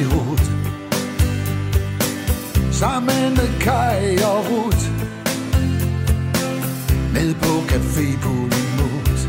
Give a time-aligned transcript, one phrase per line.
[0.00, 0.40] idiot
[2.72, 4.84] Sammen med Kai og Ruth.
[7.14, 9.28] Ned på Café Pulimut.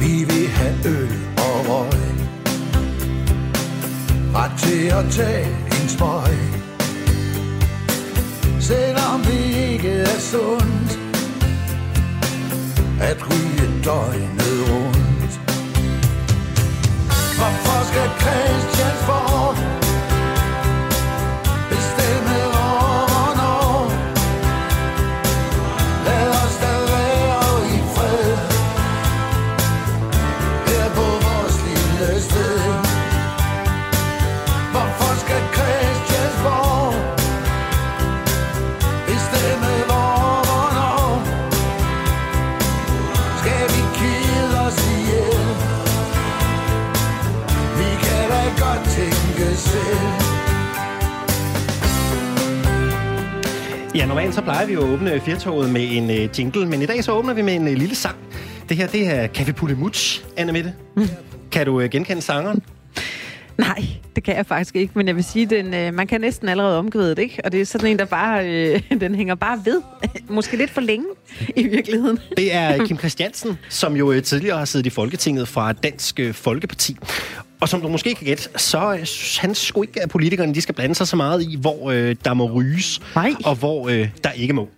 [0.00, 2.00] Vi vil have øl og røg.
[4.34, 6.38] Ret til at tage en smøg.
[8.60, 10.98] Selvom vi ikke er sundt
[13.00, 14.91] At ryge døgnet rundt.
[18.22, 19.41] Hvorfor skal Christiansborg
[54.02, 56.86] Ja, normalt så plejer vi jo at åbne firtoget med en øh, jingle, men i
[56.86, 58.16] dag så åbner vi med en øh, lille sang.
[58.68, 60.74] Det her, det er Café Pulemuts, Anna Mette.
[60.96, 61.02] Mm.
[61.52, 62.62] Kan du øh, genkende sangeren?
[63.62, 63.84] Nej,
[64.16, 66.78] det kan jeg faktisk ikke, men jeg vil sige, den, øh, man kan næsten allerede
[66.78, 67.40] omkvæde det, ikke?
[67.44, 69.82] Og det er sådan en, der bare, øh, den hænger bare ved.
[70.28, 71.06] Måske lidt for længe
[71.56, 72.18] i virkeligheden.
[72.36, 76.34] Det er Kim Christiansen, som jo øh, tidligere har siddet i Folketinget fra Dansk øh,
[76.34, 76.96] Folkeparti.
[77.60, 80.60] Og som du måske kan gætte, så øh, synes han sgu ikke, at politikerne de
[80.60, 83.34] skal blande sig så meget i, hvor øh, der må ryges, Nej.
[83.44, 84.68] og hvor øh, der ikke må.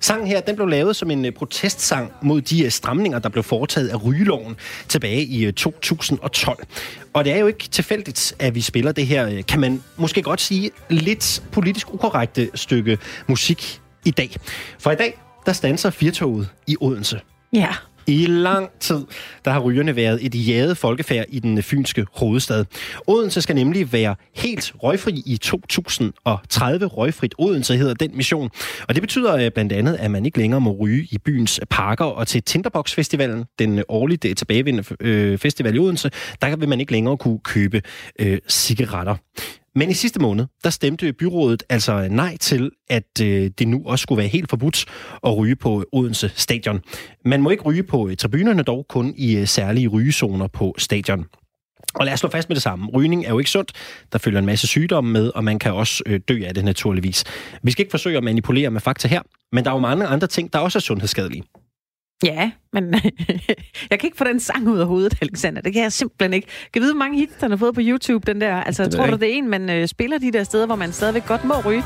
[0.00, 3.44] Sangen her, den blev lavet som en øh, protestsang mod de øh, stramninger, der blev
[3.44, 4.56] foretaget af rygeloven
[4.88, 6.66] tilbage i øh, 2012.
[7.12, 10.40] Og det er jo ikke tilfældigt, at vi spiller det her, kan man måske godt
[10.40, 14.36] sige, lidt politisk ukorrekte stykke musik i dag.
[14.78, 17.20] For i dag, der standser Firtoget i Odense.
[17.52, 17.68] Ja.
[18.08, 19.04] I lang tid,
[19.44, 22.64] der har rygerne været et jaget folkefærd i den fynske hovedstad.
[23.06, 26.86] Odense skal nemlig være helt røgfri i 2030.
[26.86, 28.50] Røgfrit Odense hedder den mission.
[28.88, 32.04] Og det betyder øh, blandt andet, at man ikke længere må ryge i byens parker
[32.04, 36.10] og til Tinderbox Festivalen, den årlige øh, tilbagevendende øh, festival i Odense,
[36.42, 37.82] der vil man ikke længere kunne købe
[38.18, 39.14] øh, cigaretter.
[39.78, 44.02] Men i sidste måned, der stemte byrådet altså nej til, at øh, det nu også
[44.02, 44.84] skulle være helt forbudt
[45.26, 46.80] at ryge på Odense stadion.
[47.24, 51.24] Man må ikke ryge på øh, tribunerne, dog kun i øh, særlige rygezoner på stadion.
[51.94, 52.88] Og lad os slå fast med det samme.
[52.94, 53.72] Rygning er jo ikke sundt.
[54.12, 57.24] Der følger en masse sygdomme med, og man kan også øh, dø af det naturligvis.
[57.62, 59.22] Vi skal ikke forsøge at manipulere med fakta her,
[59.52, 61.42] men der er jo mange andre ting, der også er sundhedsskadelige.
[62.24, 62.94] Ja, men
[63.90, 65.62] jeg kan ikke få den sang ud af hovedet, Alexander.
[65.62, 66.48] Det kan jeg simpelthen ikke.
[66.72, 68.54] Kan vide, hvor mange hits, den har fået på YouTube, den der?
[68.56, 70.92] Altså, Det tror du, det er en, man øh, spiller de der steder, hvor man
[70.92, 71.82] stadigvæk godt må ryge?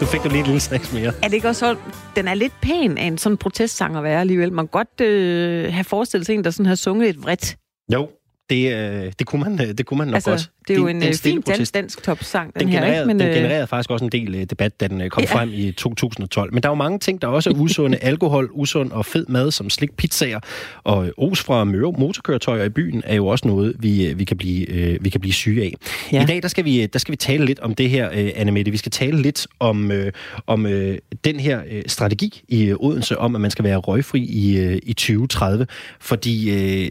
[0.00, 1.06] Nu fik du lige et lille stress mere.
[1.22, 1.76] Er det ikke også så,
[2.16, 4.52] den er lidt pæn af en sådan protestsang at være alligevel?
[4.52, 7.56] Man kan godt øh, have forestillet sig en, der sådan har sunget et vredt.
[7.92, 8.08] Jo,
[8.50, 10.50] det, øh, det, kunne, man, øh, det kunne man nok Altså, godt.
[10.68, 13.06] det er jo en, en stille fin dansk, dansk topsang, den, Den her, genererede, ikke?
[13.06, 15.34] Men, den øh, genererede faktisk også en del øh, debat, da den øh, kom Ja.
[15.34, 16.54] frem i 2012.
[16.54, 17.98] Men der er jo mange ting, der også er usunde.
[18.10, 20.40] Alkohol, usund og fed mad, som slik pizzaer
[20.84, 24.24] og øh, os fra møre- motorkøretøjer i byen, er jo også noget, vi, øh, vi,
[24.24, 25.72] kan, blive, øh, vi kan blive syge af.
[26.12, 26.22] Ja.
[26.22, 28.70] I dag, der skal, vi, der skal vi tale lidt om det her, øh, Annemette.
[28.70, 30.12] Vi skal tale lidt om, øh,
[30.46, 34.20] om øh, den her øh, strategi i øh, Odense, om at man skal være røgfri
[34.24, 35.66] i, øh, i 2030.
[36.00, 36.50] Fordi
[36.84, 36.90] øh,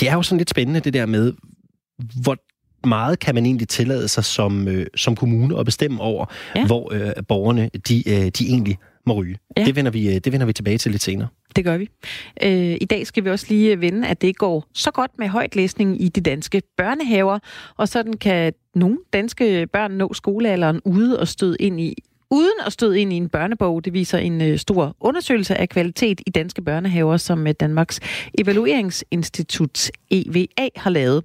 [0.00, 1.32] det er jo sådan lidt spændende, det der med,
[2.22, 2.36] hvor
[2.86, 6.26] meget kan man egentlig tillade sig som, øh, som kommune at bestemme over,
[6.56, 6.66] Ja.
[6.66, 9.38] hvor øh, borgerne de, øh, de egentlig må ryge.
[9.56, 9.64] Ja.
[9.64, 11.28] Det, vender vi, øh, det vender vi tilbage til lidt senere.
[11.56, 11.88] Det gør vi.
[12.42, 16.02] Øh, I dag skal vi også lige vende, at det går så godt med højtlæsning
[16.02, 17.38] i de danske børnehaver,
[17.76, 21.94] og sådan kan nogle danske børn nå skolealderen ude og støde ind i
[22.32, 23.84] uden at støde ind i en børnebog.
[23.84, 28.00] Det viser en øh, stor undersøgelse af kvalitet i danske børnehaver, som øh, Danmarks
[28.38, 31.24] Evalueringsinstitut EVA har lavet.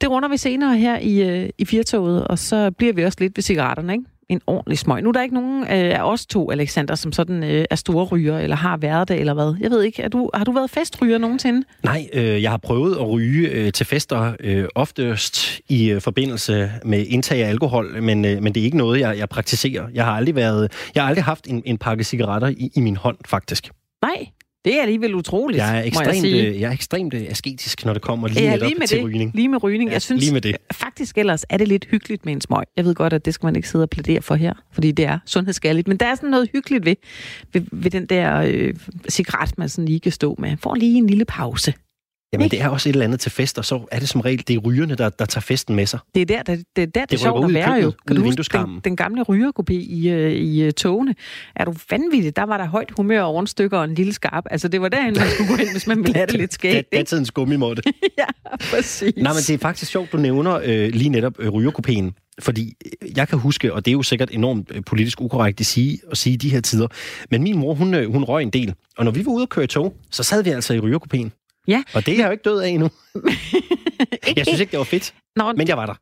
[0.00, 3.36] Det runder vi senere her i, øh, i Firtoget, og så bliver vi også lidt
[3.36, 4.04] ved cigaretterne, ikke?
[4.28, 5.02] En ordentlig smøg.
[5.02, 8.04] Nu er der ikke nogen øh, af os to, Alexander, som sådan øh, er store
[8.04, 9.54] ryger, eller har været det, eller hvad.
[9.60, 11.66] Jeg ved ikke, er du, har du været festryger nogensinde?
[11.82, 16.72] Nej, øh, jeg har prøvet at ryge øh, til fester, øh, oftest i øh, forbindelse
[16.84, 19.86] med indtag af alkohol, men, øh, men det er ikke noget, jeg, jeg praktiserer.
[19.94, 22.96] Jeg har aldrig, været, jeg har aldrig haft en, en pakke cigaretter i, i min
[22.96, 23.70] hånd, faktisk.
[24.02, 24.26] Nej,
[24.64, 26.46] det er alligevel utroligt, Jeg er må jeg ekstremt, sige.
[26.48, 29.06] øh, jeg er ekstremt øh, asketisk, når det kommer lige, Ja, lige med til det.
[29.06, 29.30] rygning.
[29.34, 29.88] Lige med rygning.
[29.90, 30.56] Ja, jeg synes lige med det.
[30.72, 32.64] faktisk ellers er det lidt hyggeligt med en smøg.
[32.76, 35.04] Jeg ved godt, at det skal man ikke sidde og plædere for her, fordi det
[35.04, 35.88] er sundhedsskadeligt.
[35.88, 36.96] Men der er sådan noget hyggeligt ved,
[37.52, 38.74] ved, ved den der øh,
[39.08, 40.56] cigaret, man sådan lige kan stå med.
[40.56, 41.74] Får lige en lille pause.
[42.34, 44.48] Jamen, det er også et eller andet til fest, og så er det som regel,
[44.48, 45.98] det er rygerne, der, der tager festen med sig.
[46.14, 47.92] Det er der, det, det, er der, det, Det sjovt at være jo.
[48.06, 51.14] Kan du huske den, den gamle rygerkopé i, øh, i øh, togene?
[51.56, 52.36] Er du vanvittig?
[52.36, 54.44] Der var der højt humør og rundstykker og en lille skarp.
[54.50, 56.92] Altså, det var derhen, man skulle gå ind, hvis man ville have det lidt skægt.
[56.92, 57.82] Det er tidens gummimåtte.
[58.18, 58.24] ja,
[58.70, 59.12] præcis.
[59.16, 62.14] Nej, men det er faktisk sjovt, du nævner øh, lige netop øh, rygerkopæen.
[62.38, 65.98] Fordi øh, jeg kan huske, og det er jo sikkert enormt politisk ukorrekt at sige,
[66.10, 66.86] at sige i de her tider,
[67.30, 68.74] men min mor, hun, hun røg en del.
[68.98, 71.32] Og når vi var ude og køre tog, så sad vi altså i rygerkopæen.
[71.68, 71.82] Ja.
[71.94, 72.90] Og det er jeg jo ikke død af endnu.
[74.36, 75.94] Jeg synes ikke, det var fedt, Nå, men jeg var der.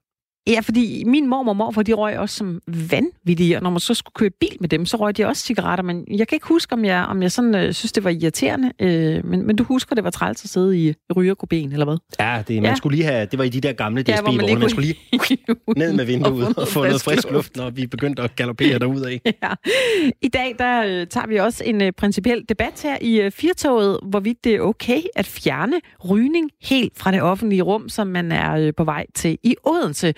[0.47, 2.61] Ja, fordi min mor og morfar, de røg også som
[2.91, 5.85] vanvittige, og når man så skulle køre bil med dem, så røg de også cigaretter,
[5.85, 8.73] men jeg kan ikke huske, om jeg, om jeg sådan, øh, synes, det var irriterende,
[8.81, 11.97] øh, men, men du husker, det var træls at sidde i rygerkopien, eller hvad?
[12.21, 12.75] Ja, det, man Ja.
[12.75, 14.71] skulle lige have, det var i de der gamle Ja, hvor man DSB-vogne, lige man
[14.71, 15.39] skulle lige
[15.87, 17.33] ned med vinduet og få noget frisk luft.
[17.33, 19.19] luft, når vi begyndte at galopere derudad.
[19.43, 19.49] Ja.
[20.23, 23.99] I dag der øh, tager vi også en øh, principiel debat her i øh, Firtoget,
[24.03, 25.81] hvorvidt det er okay at fjerne
[26.11, 30.15] rygning helt fra det offentlige rum, som man er øh, på vej til i Odense.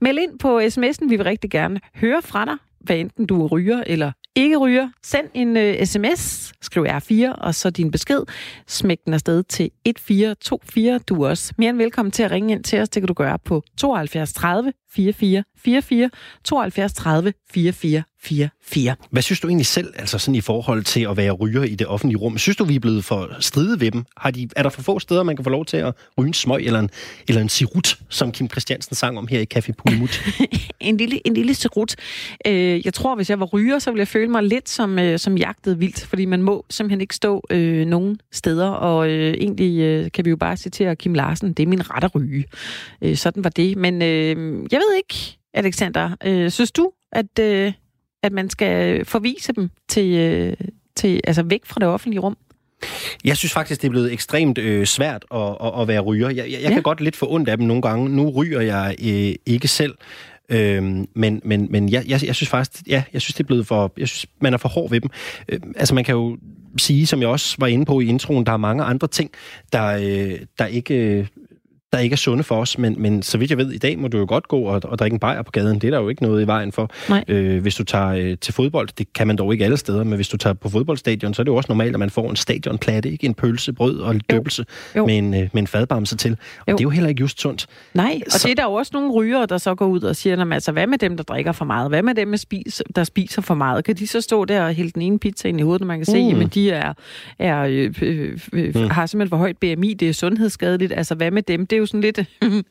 [0.00, 3.82] Meld ind på sms'en, vi vil rigtig gerne høre fra dig, hvad enten du ryger
[3.86, 4.88] eller ikke ryger.
[5.02, 8.22] Send en øh, uh, sms, skriv R4, og så din besked.
[8.66, 10.98] Smæk den afsted til 1424.
[10.98, 12.88] Du er også mere end velkommen til at ringe ind til os.
[12.88, 16.10] Det kan du gøre på 72 30 44 44,
[16.44, 18.96] 72 30 44 44.
[19.10, 21.86] Hvad synes du egentlig selv, altså sådan i forhold til at være ryger i det
[21.86, 22.38] offentlige rum?
[22.38, 24.04] Synes du, vi er blevet for stride ved dem?
[24.16, 26.34] Har de, er der for få steder, man kan få lov til at ryge en
[26.34, 26.90] smøg eller en,
[27.28, 30.22] eller en sirut, som Kim Christiansen sang om her i Café Pulimut?
[30.80, 31.96] en lille, en lille serut.
[32.46, 35.18] Øh, jeg tror, hvis jeg var ryger, så ville jeg føle mig lidt som, øh,
[35.18, 39.80] som jagtet vildt, fordi man må simpelthen ikke stå øh, nogen steder, og øh, egentlig
[39.80, 42.44] øh, kan vi jo bare citere Kim Larsen, det er min ret at ryge.
[43.02, 43.76] Øh, sådan var det.
[43.76, 44.36] Men øh,
[44.72, 47.72] jeg ved ikke, Alexander, øh, synes du, at, øh,
[48.22, 50.56] at man skal forvise dem til, øh,
[50.96, 52.36] til, altså væk fra det offentlige rum?
[53.24, 56.28] Jeg synes faktisk, det er blevet ekstremt øh, svært at, at, at være ryger.
[56.28, 56.70] Jeg, jeg, jeg Ja.
[56.70, 58.08] kan godt lidt få ondt af dem nogle gange.
[58.08, 59.94] Nu ryger jeg øh, ikke selv.
[60.48, 63.66] Øhm, men men, men jeg, jeg, jeg synes faktisk, ja, jeg synes, det er blevet
[63.66, 65.10] for, jeg synes, man er for hård ved dem.
[65.48, 66.38] Øh, altså, man kan jo
[66.78, 69.30] sige, som jeg også var inde på i introen, der er mange andre ting,
[69.72, 70.94] der, øh, der ikke...
[70.94, 71.26] Øh,
[71.92, 74.08] der ikke er sunde for os, men, men så vidt jeg ved, i dag må
[74.08, 75.78] du jo godt gå og, og drikke en bajer på gaden.
[75.78, 76.90] Det er der jo ikke noget i vejen for.
[77.08, 77.24] Nej.
[77.28, 80.14] Øh, hvis du tager øh, til fodbold, det kan man dog ikke alle steder, men
[80.16, 82.36] hvis du tager på fodboldstadion, så er det jo også normalt, at man får en
[82.36, 84.20] stadionplatte, ikke en pølse, brød og Jo.
[84.30, 84.64] døbelse
[84.96, 85.06] Jo.
[85.06, 86.32] med en, øh, med en fadbamse til.
[86.32, 86.38] Og
[86.70, 86.76] Jo.
[86.76, 87.66] det er jo heller ikke just sundt.
[87.94, 90.16] Nej, og Så- det er der jo også nogle rygere, der så går ud og
[90.16, 91.88] siger, "Nå, altså, hvad med dem, der drikker for meget?
[91.90, 93.84] Hvad med dem, der spiser, der spiser for meget?
[93.84, 95.98] Kan de så stå der og hælde den ene pizza ind i hovedet, når man
[95.98, 96.28] kan se, Mm.
[96.28, 96.92] jamen de er,
[97.38, 98.90] er, øh, øh, øh, Mm.
[98.90, 100.92] har simpelthen for højt BMI, det er sundhedsskadeligt.
[100.96, 101.66] Altså, hvad med dem?
[101.66, 102.20] Det jo sådan lidt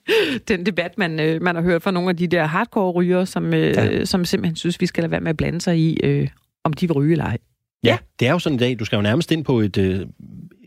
[0.47, 3.53] den debat, man, øh, man har hørt fra nogle af de der hardcore rygere, som,
[3.53, 4.05] øh, ja.
[4.05, 6.27] som simpelthen synes, vi skal lade være med at blande sig i, øh,
[6.63, 7.37] om de vil ryge eller ej.
[7.83, 9.99] Ja, det er jo sådan i dag, du skal jo nærmest ind på et, øh,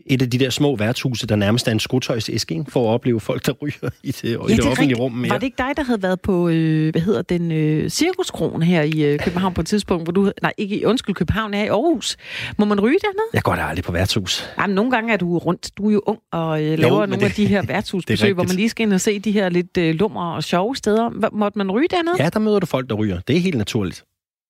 [0.05, 2.71] et af de der små værtshuse, der nærmest er en skotøjsæske, ikke?
[2.71, 4.99] for at opleve folk, der ryger i det, ja, i det er offentlige rigtigt.
[4.99, 5.11] rum.
[5.11, 5.29] mere.
[5.29, 8.81] Var det ikke dig, der havde været på, øh, hvad hedder den, øh, cirkuskronen her
[8.81, 11.67] i øh, København på et tidspunkt, hvor du, nej, ikke i, undskyld, København er i
[11.67, 12.17] Aarhus.
[12.57, 13.25] Må man ryge dernede?
[13.33, 14.49] Jeg går da aldrig på værtshus.
[14.59, 15.77] Jamen, nogle gange er du rundt.
[15.77, 18.33] Du er jo ung og øh, laver men nogle det- af de her det værtshusbesøg,
[18.33, 21.29] hvor man lige skal ind og se de her lidt øh, lumre og sjove steder.
[21.33, 22.15] Måtte man ryge dernede?
[22.23, 23.19] Ja, der møder du folk, der ryger.
[23.27, 24.03] Det er helt naturligt.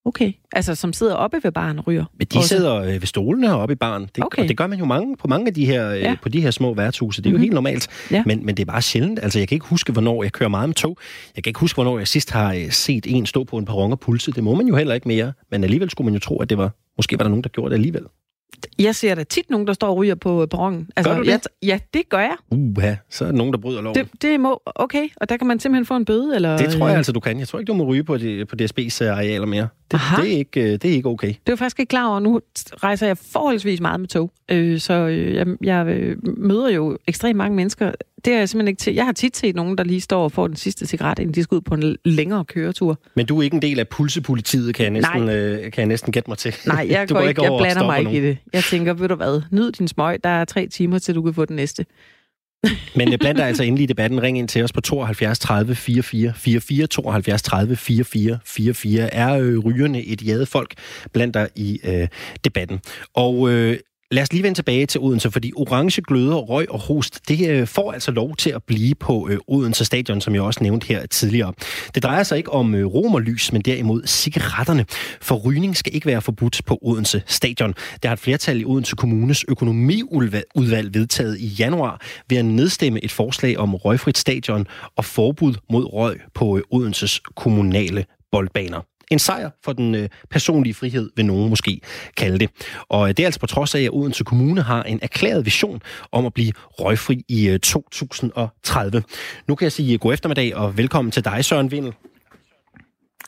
[0.06, 0.32] Okay.
[0.52, 2.06] Altså, som sidder oppe ved baren og ryger?
[2.18, 2.48] Men de Også.
[2.50, 4.10] sidder øh, ved stolene heroppe i baren.
[4.16, 4.42] Det, Okay.
[4.42, 5.96] Og det gør man jo mange, på mange af de her, Ja.
[5.98, 6.16] ja.
[6.24, 7.22] på de her små værtshuse.
[7.22, 7.38] Det er Mhm.
[7.38, 7.88] jo helt normalt.
[8.12, 8.24] Ja.
[8.26, 9.20] Men, men det er bare sjældent.
[9.24, 10.98] Altså, jeg kan ikke huske, hvornår jeg kører meget med tog.
[11.36, 13.92] Jeg kan ikke huske, hvornår jeg sidst har øh, set en stå på en perron
[13.92, 14.32] og pulse.
[14.32, 15.34] Det må man jo heller ikke mere.
[15.52, 16.72] Men alligevel skulle man jo tro, at det var...
[16.98, 18.04] Måske var der nogen, der gjorde det alligevel.
[18.80, 20.90] Jeg ser da tit nogen, der står og ryger på perronen.
[20.96, 21.32] Altså, Gør du det?
[21.32, 22.36] Jeg, ja, det gør jeg.
[22.52, 23.96] Uha, så er der nogen, der bryder loven.
[23.96, 26.58] Det, det må, okay, og der kan man simpelthen få en bøde, eller?
[26.58, 27.40] Det tror jeg øh, altså, du kan.
[27.40, 29.68] Jeg tror ikke, du må ryge på, det, på DSB's arealer mere.
[29.92, 30.22] Det, Aha.
[30.22, 31.34] det, er ikke, øh, det er ikke okay.
[31.48, 32.20] Det er faktisk ikke klar over.
[32.20, 32.42] Nu
[32.84, 37.38] rejser jeg forholdsvis meget med tog, øh, så øh, jeg, jeg øh, møder jo ekstremt
[37.38, 37.92] mange mennesker.
[38.26, 38.94] Det er jeg simpelthen ikke til.
[38.94, 41.44] Jeg har tit set nogen, der lige står og får den sidste cigaret, inden de
[41.44, 43.00] skal ud på en længere køretur.
[43.16, 46.12] Men du er ikke en del af pulsepolitiet, kan jeg næsten, øh, kan jeg næsten
[46.12, 46.56] gætte mig til.
[46.66, 48.38] Nej, jeg, går ikke, jeg over og blander mig ikke i det.
[48.54, 50.24] Jeg tænker, ved du hvad, nyd din smøg.
[50.24, 51.86] Der er tre timer, til du kan få den næste.
[52.98, 54.24] Men øh, bland dig altså endelig i debatten.
[54.24, 59.14] Ring ind til os på 72 30 44 44 72 30 44 44.
[59.14, 60.74] Er øh, rygerne et jaget folk
[61.14, 62.08] blandt dig i øh,
[62.44, 62.80] debatten?
[63.14, 63.78] Og øh,
[64.14, 67.68] Lad os lige vende tilbage til Odense, fordi orange gløder, røg og host, det øh,
[67.68, 71.06] får altså lov til at blive på øh, Odense stadion, som jeg også nævnte her
[71.06, 71.54] tidligere.
[71.96, 74.86] Det drejer sig ikke om øh, romerlys, men derimod cigaretterne.
[75.22, 77.74] For rygning skal ikke være forbudt på Odense stadion.
[77.94, 83.12] Det har et flertal i Odense Kommunes økonomiudvalg vedtaget i januar ved at nedstemme et
[83.12, 88.82] forslag om røgfrit stadion og forbud mod røg på øh, Odenses kommunale boldbaner
[89.14, 91.82] en sejr for den øh, personlige frihed, vil nogen måske
[92.18, 92.50] kalde det.
[92.90, 95.82] Og øh, det er altså på trods af, at Odense Kommune har en erklæret vision
[96.12, 99.04] om at blive røgfri i øh, 2030.
[99.48, 101.94] Nu kan jeg sige øh, god eftermiddag og velkommen til dig, Søren Vindel.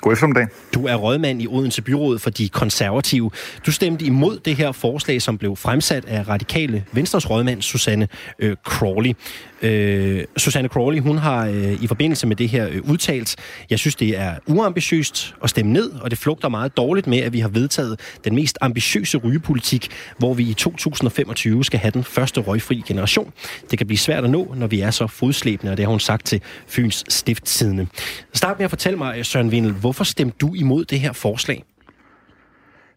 [0.01, 0.47] God eftermiddag.
[0.73, 3.31] Du er rådmand i Odense Byråd for de konservative.
[3.65, 8.07] Du stemte imod det her forslag, som blev fremsat af radikale Venstres rådmand Susanne
[8.39, 9.13] øh, Crawley.
[9.61, 13.35] Øh, Susanne Crawley, hun har øh, i forbindelse med det her øh, udtalt,
[13.69, 17.33] jeg synes, det er uambitiøst at stemme ned, og det flugter meget dårligt med, at
[17.33, 22.41] vi har vedtaget den mest ambitiøse rygepolitik, hvor vi i 2025 skal have den første
[22.41, 23.33] røgfri generation.
[23.71, 25.99] Det kan blive svært at nå, når vi er så fodslæbende, og det har hun
[25.99, 27.87] sagt til Fyns Stiftstidende.
[28.33, 31.63] Start med at fortælle mig, Søren Vindel, hvorfor stemte du imod det her forslag?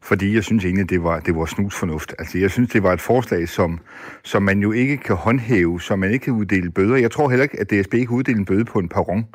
[0.03, 2.15] Fordi jeg synes egentlig, det var, det var snusfornuft.
[2.19, 3.79] Altså, jeg synes, det var et forslag, som,
[4.25, 6.97] som man jo ikke kan håndhæve, som man ikke kan uddele bøder.
[6.97, 9.27] Jeg tror heller ikke, at DSB kan uddele en bøde på en perron.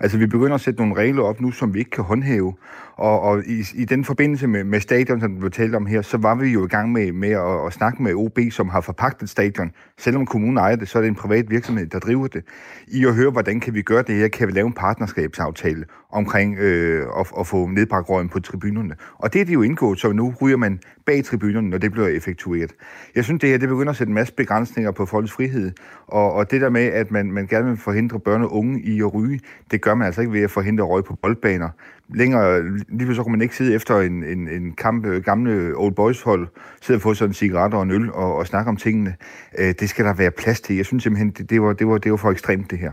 [0.00, 2.54] Altså, vi begynder at sætte nogle regler op nu, som vi ikke kan håndhæve.
[2.96, 6.16] Og, og i, i den forbindelse med, med stadion, som du blev om her, så
[6.16, 9.30] var vi jo i gang med, med at, at snakke med OB, som har forpagtet
[9.30, 9.70] stadion.
[9.98, 12.44] Selvom kommunen ejer det, så er det en privat virksomhed, der driver det.
[12.88, 14.28] I at høre, hvordan kan vi gøre det her?
[14.28, 18.94] Kan vi lave en partnerskabsaftale omkring øh, at, at få nedbragt røgen på tribunerne?
[19.18, 22.08] Og det er det jo indgået, så nu ryger man bag tribunerne, når det bliver
[22.08, 22.72] effektueret.
[23.14, 25.72] Jeg synes, det her det begynder at sætte en masse begrænsninger på folks frihed,
[26.06, 29.00] og, og det der med, at man, man gerne vil forhindre børn og unge i
[29.00, 29.40] at ryge,
[29.70, 31.68] det gør man altså ikke ved at forhindre røg på boldbaner.
[32.14, 36.22] Længere, lige så kan man ikke sidde efter en, en, en kamp, gamle old boys
[36.22, 36.48] hold,
[36.82, 39.14] sidde og få sådan en cigaret og en øl og, og snakke om tingene.
[39.58, 40.76] Øh, det skal der være plads til.
[40.76, 42.92] Jeg synes simpelthen, det, det, var, det, var, det var for ekstremt, det her.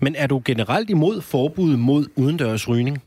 [0.00, 3.02] Men er du generelt imod forbud mod udendørs rygning?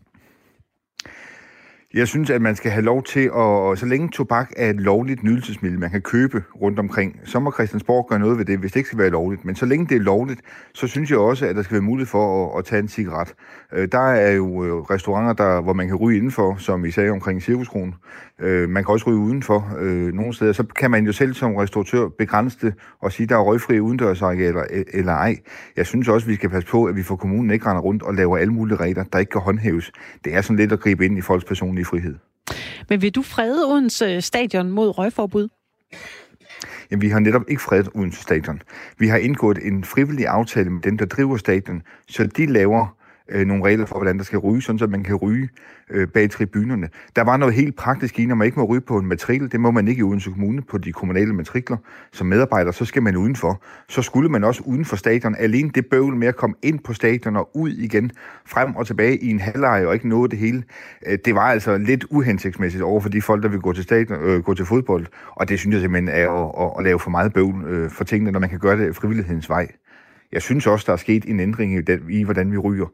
[1.93, 5.23] Jeg synes, at man skal have lov til at, så længe tobak er et lovligt
[5.23, 8.79] nydelsesmiddel, man kan købe rundt omkring, så må Christiansborg gøre noget ved det, hvis det
[8.79, 9.45] ikke skal være lovligt.
[9.45, 10.41] Men så længe det er lovligt,
[10.73, 13.33] så synes jeg også, at der skal være mulighed for at, at tage en cigaret.
[13.73, 17.09] Øh, der er jo øh, restauranter, der, hvor man kan ryge indenfor, som I sagde
[17.09, 17.95] omkring Cirkuskronen.
[18.43, 19.77] Øh, man kan også ryge udenfor
[20.13, 20.53] nogle steder.
[20.53, 24.63] Så kan man jo selv som restauratør begrænse det og sige, der er røgfri udendørsarealer
[24.93, 25.37] eller ej.
[25.77, 28.13] Jeg synes også, vi skal passe på, at vi får kommunen ikke render rundt og
[28.13, 29.91] laver alle mulige regler, der ikke kan håndhæves.
[30.25, 32.15] Det er sådan lidt at gribe ind i folks personlige frihed.
[32.89, 35.47] Men vil du frede Odense stadion mod røgforbud?
[36.91, 38.61] Jamen, vi har netop ikke fredet Odense stadion.
[38.97, 42.97] Vi har indgået en frivillig aftale med dem, der driver stadion, så de laver
[43.33, 45.49] øh, nogle regler for, hvordan der skal ryge, sådan så man kan ryge
[45.89, 46.89] øh, bag tribunerne.
[47.15, 49.51] Der var noget helt praktisk i, når man ikke må ryge på en matrikel.
[49.51, 51.77] Det må man ikke i Odense Kommune på de kommunale matrikler.
[52.11, 53.61] Som medarbejder, så skal man udenfor.
[53.89, 55.35] Så skulle man også uden for stadion.
[55.35, 58.11] Alene det bøvl med at komme ind på stadion og ud igen,
[58.45, 60.63] frem og tilbage i en halvleg og ikke nå det hele,
[61.07, 64.19] øh, det var altså lidt uhensigtsmæssigt over for de folk, der vil gå til, stadion,
[64.21, 65.05] øh, gå til fodbold.
[65.29, 68.03] Og det synes jeg simpelthen er at, at, at lave for meget bøvl øh, for
[68.03, 69.67] tingene, når man kan gøre det frivillighedens vej.
[70.33, 72.85] Jeg synes også, der er sket en ændring i, den, i hvordan vi ryger.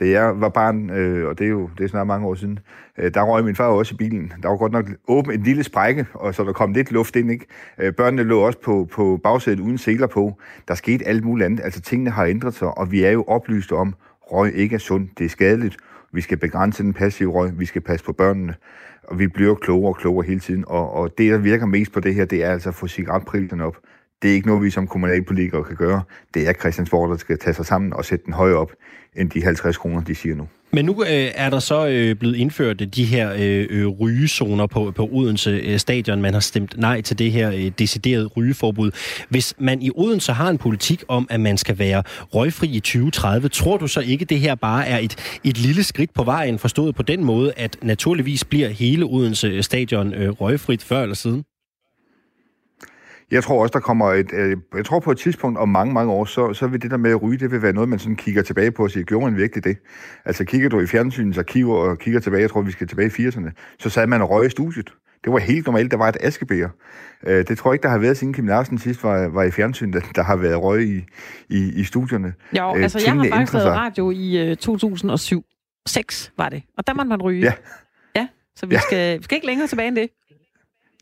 [0.00, 2.58] Da jeg var barn, øh, og det er jo det er snart mange år siden,
[2.98, 4.32] øh, der røg min far også i bilen.
[4.42, 7.30] Der var godt nok åben en lille sprække, og så der kom lidt luft ind.
[7.30, 7.46] Ikke?
[7.78, 10.38] Øh, børnene lå også på, på bagsædet uden seler på.
[10.68, 11.60] Der skete alt muligt andet.
[11.64, 15.18] Altså tingene har ændret sig, og vi er jo oplyst om, røg ikke er sundt.
[15.18, 15.76] Det er skadeligt.
[16.12, 17.58] Vi skal begrænse den passive røg.
[17.58, 18.54] Vi skal passe på børnene.
[19.02, 20.64] Og vi bliver klogere og klogere hele tiden.
[20.66, 23.64] Og, og det, der virker mest på det her, det er altså at få cigaretpriserne
[23.64, 23.76] op.
[24.22, 26.02] Det er ikke noget, vi som kommunalpolitikere kan gøre.
[26.34, 28.72] Det er Christiansborg, der skal tage sig sammen og sætte den højere op,
[29.16, 30.48] end de 50 kroner, de siger nu.
[30.72, 34.92] Men nu øh, er der så øh, blevet indført de her øh, øh rygezoner på,
[34.96, 36.22] på Odense øh, stadion.
[36.22, 38.90] Man har stemt nej til det her øh, deciderede rygeforbud.
[39.28, 42.02] Hvis man i Odense har en politik om, at man skal være
[42.34, 46.14] røgfri i 2030, tror du så ikke, det her bare er et, et lille skridt
[46.14, 50.82] på vejen, forstået på den måde, at naturligvis bliver hele Odense øh, stadion øh, røgfrit
[50.82, 51.44] før eller siden?
[53.30, 54.32] Jeg tror også, der kommer et...
[54.32, 56.96] Øh, jeg tror på et tidspunkt om mange, mange år, så, så vil det der
[56.96, 59.24] med at ryge, det vil være noget, man sådan kigger tilbage på og siger, gjorde
[59.30, 59.76] man virkelig det?
[60.24, 63.28] Altså kigger du i fjernsynets arkiver og kigger tilbage, jeg tror, vi skal tilbage i
[63.28, 64.90] 80'erne, så sad man og røg i studiet.
[65.24, 66.68] Det var helt normalt, der var et askebæger.
[67.26, 69.50] Øh, det tror jeg ikke, der har været siden Kim Larsen sidst var, var i
[69.50, 71.04] fjernsynet, der har været røg i,
[71.48, 72.34] i, i studierne.
[72.58, 75.44] Jo, øh, altså jeg har faktisk lavet radio i uh, 2007.
[75.86, 77.42] 6 var det, og der måtte man ryge.
[77.42, 77.52] Ja.
[78.16, 78.80] Ja, så vi, ja.
[78.80, 80.08] skal, vi skal ikke længere tilbage end det.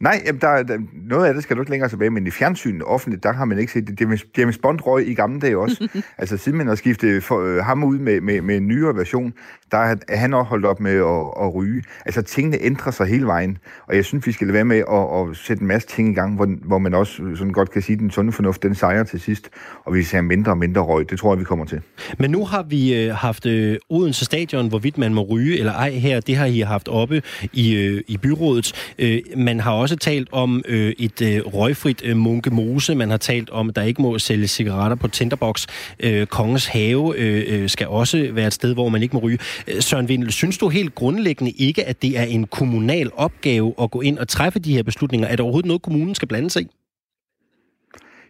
[0.00, 2.82] Nej, jamen der, der, noget af det skal du ikke længere tilbage, men i fjernsynet
[2.86, 4.22] offentligt, der har man ikke set det.
[4.38, 5.88] James Bond røg i gamle dage også.
[6.18, 9.32] altså siden man har skiftet for, øh, ham ud med, med, med en nyere version,
[9.70, 11.82] der er han også holdt op med at, at ryge.
[12.06, 15.30] Altså tingene ændrer sig hele vejen, og jeg synes, vi skal lade være med at,
[15.30, 17.94] at sætte en masse ting i gang, hvor, hvor man også sådan godt kan sige,
[17.94, 19.50] at den sunde fornuft, den sejrer til sidst,
[19.84, 21.10] og vi ser mindre og mindre røg.
[21.10, 21.80] Det tror jeg, vi kommer til.
[22.18, 25.90] Men nu har vi øh, haft øh, Odense Stadion, hvorvidt man må ryge eller ej
[25.90, 27.22] her, det har I haft oppe
[27.52, 28.92] i, øh, i byrådet.
[28.98, 32.94] Øh, man har også også talt om øh, et øh, røgfrit øh, munkemose.
[32.94, 35.66] Man har talt om, at der ikke må sælge cigaretter på Tinderbox.
[36.00, 39.38] Øh, Kongens Have øh, øh skal også være et sted, hvor man ikke må ryge.
[39.68, 43.90] Øh, Søren Vindel, synes du helt grundlæggende ikke, at det er en kommunal opgave at
[43.90, 45.28] gå ind og træffe de her beslutninger?
[45.28, 46.68] Er der overhovedet noget, kommunen skal blande sig i?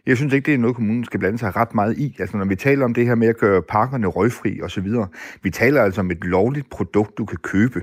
[0.05, 2.15] Jeg synes ikke, det er noget, kommunen skal blande sig ret meget i.
[2.19, 5.07] Altså, når vi taler om det her med at gøre parkerne røgfri og så videre,
[5.43, 7.81] vi taler altså om et lovligt produkt, du kan købe.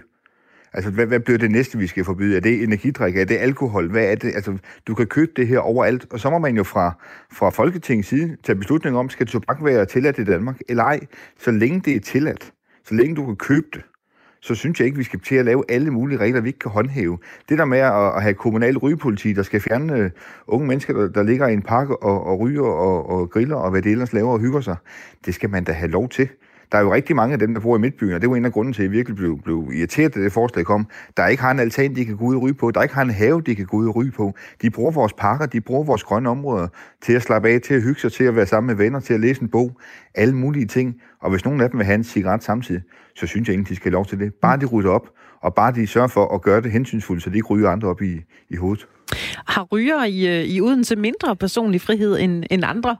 [0.74, 2.36] Altså, hvad, hvad bliver det næste, vi skal forbyde?
[2.36, 3.16] Er det energidrik?
[3.16, 3.90] Er det alkohol?
[3.90, 4.34] Hvad er det?
[4.34, 6.92] Altså, du kan købe det her overalt, og så må man jo fra,
[7.32, 11.00] fra Folketingets side tage beslutning om, skal tobak være tilladt i Danmark eller ej,
[11.38, 12.52] så længe det er tilladt.
[12.84, 13.82] Så længe du kan købe det
[14.44, 16.70] så synes jeg ikke, vi skal til at lave alle mulige regler, vi ikke kan
[16.70, 17.18] håndhæve.
[17.48, 20.10] Det der med at, have kommunal rygepoliti, der skal fjerne øh,
[20.46, 23.70] unge mennesker, der, der ligger i en park og, og ryger og, og griller og
[23.70, 24.76] hvad det ellers laver og hygger sig,
[25.26, 26.28] det skal man da have lov til.
[26.72, 28.44] Der er jo rigtig mange af dem, der bor i midtbyen, og det var en
[28.44, 30.86] af grunden til, at jeg virkelig blev, blev irriteret, da det forslag kom.
[31.16, 32.70] Der ikke har en altan, de kan gå ud og ryge på.
[32.70, 34.34] Der ikke har en have, de kan gå ud og ryge på.
[34.62, 36.68] De bruger vores parker, de bruger vores grønne områder
[37.02, 39.14] til at slappe af, til at hygge sig, til at være sammen med venner, til
[39.14, 39.80] at læse en bog.
[40.14, 40.94] Alle mulige ting.
[41.20, 42.82] Og hvis nogen af dem vil have en cigaret samtidig,
[43.16, 44.34] så synes jeg egentlig, de skal have lov til det.
[44.34, 45.08] Bare de rydder op,
[45.42, 48.02] og bare de sørger for at gøre det hensynsfuldt, så de ikke ryger andre op
[48.02, 48.86] i, i hovedet.
[49.46, 52.96] Har ryger i, øh, i Odense mindre personlig frihed end, end andre?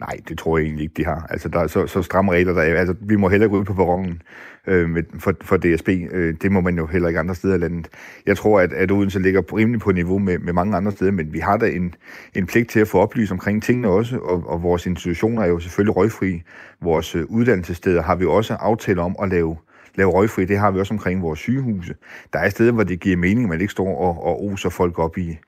[0.00, 1.26] Nej, det tror jeg egentlig ikke, de har.
[1.30, 2.74] Altså, der er så, så stramme regler, der er.
[2.74, 4.22] Altså, vi må heller gå ud på perronen
[4.66, 5.88] øh, med, for, for DSB.
[5.88, 7.88] Øh, det må man jo heller ikke andre steder i landet.
[8.26, 11.32] Jeg tror, at, at Odense ligger rimelig på niveau med, med mange andre steder, men
[11.32, 11.94] vi har da en,
[12.34, 15.58] en pligt til at få oplyst omkring tingene også, og, og vores institutioner er jo
[15.58, 16.42] selvfølgelig røgfri.
[16.80, 19.56] Vores øh, uddannelsessteder har vi også aftaler om at lave
[19.96, 20.44] lave røgfri.
[20.44, 21.94] Det har vi også omkring vores sygehuse.
[22.32, 24.98] Der er steder, hvor det giver mening, at man ikke står og, og oser folk
[24.98, 25.38] op i,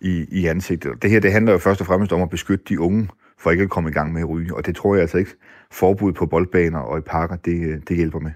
[0.00, 1.02] i, i ansigtet.
[1.02, 3.08] Det her det handler jo først og fremmest om at beskytte de unge
[3.46, 4.54] for ikke at komme i gang med at ryge.
[4.54, 5.30] Og det tror jeg altså ikke,
[5.70, 8.30] forbud på boldbaner og i parker, det, det hjælper med.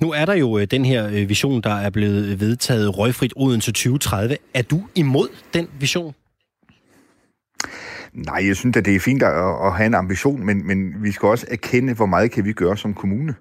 [0.00, 3.72] Nu er der jo øh, den her øh, vision, der er blevet vedtaget røgfrit Odense
[3.72, 4.36] 2030.
[4.54, 6.14] Er du imod den vision?
[8.12, 9.32] Nej, jeg synes at det er fint at,
[9.66, 12.76] at have en ambition, men, men vi skal også erkende, hvor meget kan vi gøre
[12.76, 13.34] som kommune.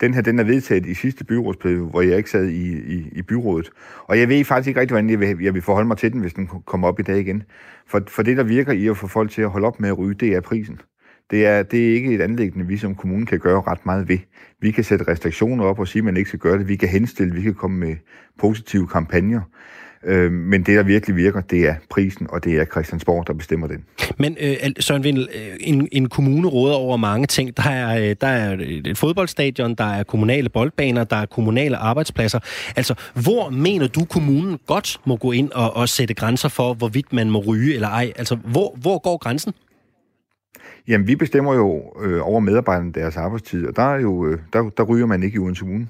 [0.00, 3.22] Den her, den er vedtaget i sidste byrådsperiode, hvor jeg ikke sad i, i, i
[3.22, 3.70] byrådet.
[4.04, 6.20] Og jeg ved faktisk ikke rigtig, hvordan jeg vil, jeg vil forholde mig til den,
[6.20, 7.42] hvis den kommer op i dag igen.
[7.86, 9.98] For, for det, der virker i at få folk til at holde op med at
[9.98, 10.80] ryge, det er prisen.
[11.30, 14.18] Det er, det er ikke et anlæggende, vi som kommune kan gøre ret meget ved.
[14.60, 16.68] Vi kan sætte restriktioner op og sige, at man ikke skal gøre det.
[16.68, 17.96] Vi kan henstille, vi kan komme med
[18.38, 19.40] positive kampagner.
[20.04, 23.66] Øh, men det, der virkelig virker, det er prisen, og det er Christiansborg, der bestemmer
[23.66, 23.84] den.
[24.18, 27.56] Men øh, Søren Vindel, øh, en, en kommune råder over mange ting.
[27.56, 32.38] Der er, øh, der er et fodboldstadion, der er kommunale boldbaner, der er kommunale arbejdspladser.
[32.76, 37.12] Altså, hvor mener du, kommunen godt må gå ind og, og sætte grænser for, hvorvidt
[37.12, 38.12] man må ryge eller ej?
[38.16, 39.54] Altså, hvor, hvor går grænsen?
[40.88, 44.70] Jamen, vi bestemmer jo øh, over medarbejderne deres arbejdstid, og der, er jo, øh, der,
[44.70, 45.88] der ryger man ikke i uden Kommune.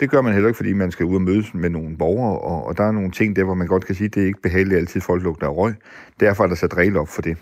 [0.00, 2.66] Det gør man heller ikke, fordi man skal ud og mødes med nogle borgere, og,
[2.66, 4.42] og der er nogle ting der, hvor man godt kan sige, at det er ikke
[4.42, 5.74] behageligt altid, folk lugter af røg.
[6.20, 7.36] Derfor er der sat regler op for det.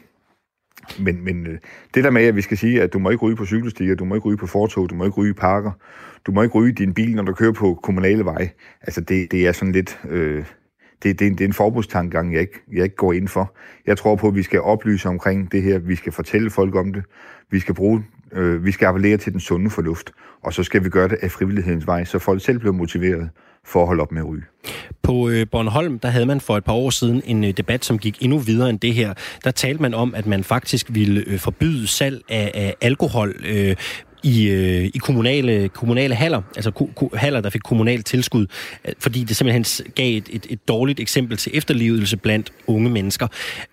[0.99, 1.59] Men, men øh,
[1.94, 4.05] det der med, at vi skal sige, at du må ikke ryge på cykelstier, du
[4.05, 5.70] må ikke ryge på fortog, du må ikke ryge i parker,
[6.27, 8.51] du må ikke ryge i din bil, når du kører på kommunale veje,
[8.83, 10.01] altså det, det er sådan lidt...
[10.09, 10.44] Øh,
[11.05, 13.55] det, det, det er en forbudstankegang, jeg ikke, jeg ikke går ind for.
[13.87, 15.79] Jeg tror på, at vi skal oplyse omkring det her.
[15.79, 17.03] Vi skal fortælle folk om det.
[17.51, 20.11] Vi skal bruge, øh, vi skal appellere til den sunde fornuft.
[20.43, 23.31] Og så skal vi gøre det af frivillighedens vej, så folk selv bliver motiveret
[23.67, 24.43] for at holde op med at ryge.
[25.03, 27.99] På øh, Bornholm, der havde man for et par år siden en øh, debat, som
[27.99, 29.14] gik endnu videre end det her.
[29.45, 33.77] Der talte man om, at man faktisk ville øh, forbyde salg af, af alkohol øh,
[34.25, 38.47] i, øh, i kommunale, kommunale haller, altså ku, ku, haller, der fik kommunalt tilskud,
[38.85, 43.27] øh, fordi det simpelthen gav et, et, et dårligt eksempel til efterlevelse blandt unge mennesker.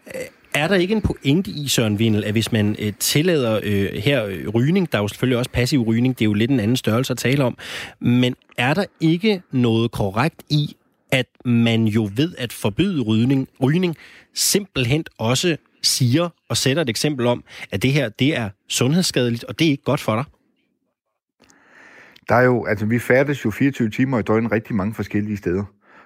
[0.07, 0.21] Øh,
[0.53, 4.25] er der ikke en pointe i, Søren Vindel, at hvis man øh, tillader øh, her
[4.25, 6.77] øh, rygning, der er jo selvfølgelig også passiv rygning, det er jo lidt en anden
[6.77, 7.57] størrelse at tale om,
[7.99, 10.75] men er der ikke noget korrekt i,
[11.11, 13.95] at man jo ved at forbyde rygning, rygning
[14.33, 19.59] simpelthen også siger og sætter et eksempel om, at det her det er sundhedsskadeligt, og
[19.59, 20.25] det er ikke godt for dig?
[22.31, 25.63] Der er jo, altså vi færdes jo 24 timer i døgnet rigtig mange forskellige steder.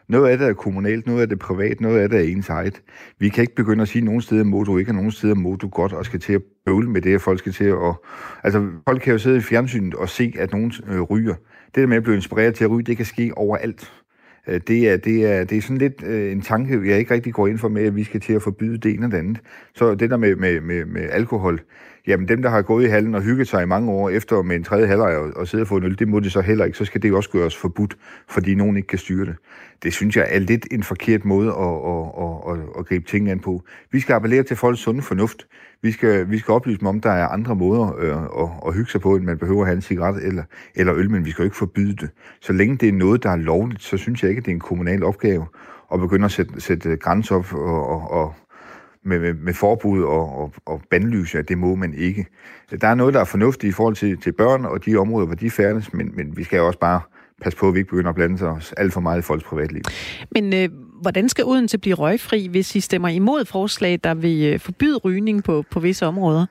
[0.07, 2.49] Noget af det er kommunalt, noget af det er privat, noget af det er ens
[2.49, 2.81] eget.
[3.19, 5.35] Vi kan ikke begynde at sige, at nogle steder må du ikke, og nogle steder
[5.35, 7.95] må du godt, og skal til at bøvle med det, at folk skal til at...
[8.43, 11.33] Altså, folk kan jo sidde i fjernsynet og se, at nogen øh, ryger.
[11.65, 13.91] Det der med at blive inspireret til at ryge, det kan ske overalt.
[14.47, 17.33] Øh, det er, det, er, det er sådan lidt øh, en tanke, jeg ikke rigtig
[17.33, 19.39] går ind for med, at vi skal til at forbyde det ene og det andet.
[19.75, 21.59] Så det der med, med, med, med alkohol,
[22.07, 24.55] jamen dem, der har gået i hallen og hygget sig i mange år efter med
[24.55, 26.65] en tredje halvleg og, og sidde og få en øl, det må de så heller
[26.65, 26.77] ikke.
[26.77, 27.97] Så skal det jo også gøres forbudt,
[28.29, 29.35] fordi nogen ikke kan styre det.
[29.83, 33.31] Det synes jeg er lidt en forkert måde at, at, at, at, at gribe tingene
[33.31, 33.63] an på.
[33.91, 35.47] Vi skal appellere til folks sunde fornuft.
[35.81, 38.91] Vi skal, vi skal oplyse dem om, der er andre måder øh, at, at hygge
[38.91, 40.43] sig på, end man behøver at have en cigaret eller,
[40.75, 42.09] eller øl, men vi skal jo ikke forbyde det.
[42.41, 44.55] Så længe det er noget, der er lovligt, så synes jeg ikke, at det er
[44.55, 45.45] en kommunal opgave
[45.93, 48.35] at begynde at sætte, sætte grænser op og, og, og
[49.05, 52.25] med, med, med forbud og, og, og bandlyse, at det må man ikke.
[52.81, 55.35] Der er noget, der er fornuftigt i forhold til, til børn og de områder, hvor
[55.35, 57.01] de færdes, men, men vi skal også bare
[57.41, 59.81] passe på, at vi ikke begynder at blande os alt for meget i folks privatliv.
[60.31, 60.69] Men øh,
[61.01, 65.43] hvordan skal Odense blive røgfri, hvis I stemmer imod forslag, der vil øh, forbyde rygning
[65.43, 66.45] på, på visse områder?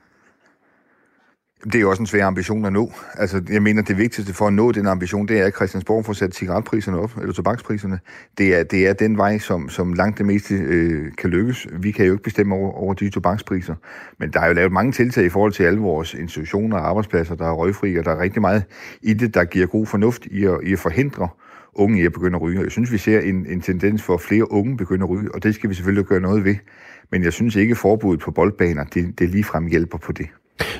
[1.64, 2.92] Det er jo også en svær ambition at nå.
[3.14, 6.12] Altså, jeg mener, det vigtigste for at nå den ambition, det er, at Christiansborg får
[6.12, 8.00] sat cigaretpriserne op, eller tobakspriserne.
[8.38, 11.66] Det er, det er den vej, som, som langt det meste øh, kan lykkes.
[11.72, 13.74] Vi kan jo ikke bestemme over, over de tobakspriser.
[14.18, 17.34] Men der er jo lavet mange tiltag i forhold til alle vores institutioner og arbejdspladser,
[17.34, 18.64] der er røgfri, og der er rigtig meget
[19.02, 21.28] i det, der giver god fornuft i at, i at forhindre
[21.74, 22.62] unge i at begynde at ryge.
[22.62, 25.42] Jeg synes, vi ser en, en tendens for, at flere unge begynder at ryge, og
[25.42, 26.56] det skal vi selvfølgelig gøre noget ved.
[27.10, 30.28] Men jeg synes ikke, at forbuddet på boldbaner, det, det ligefrem hjælper på det.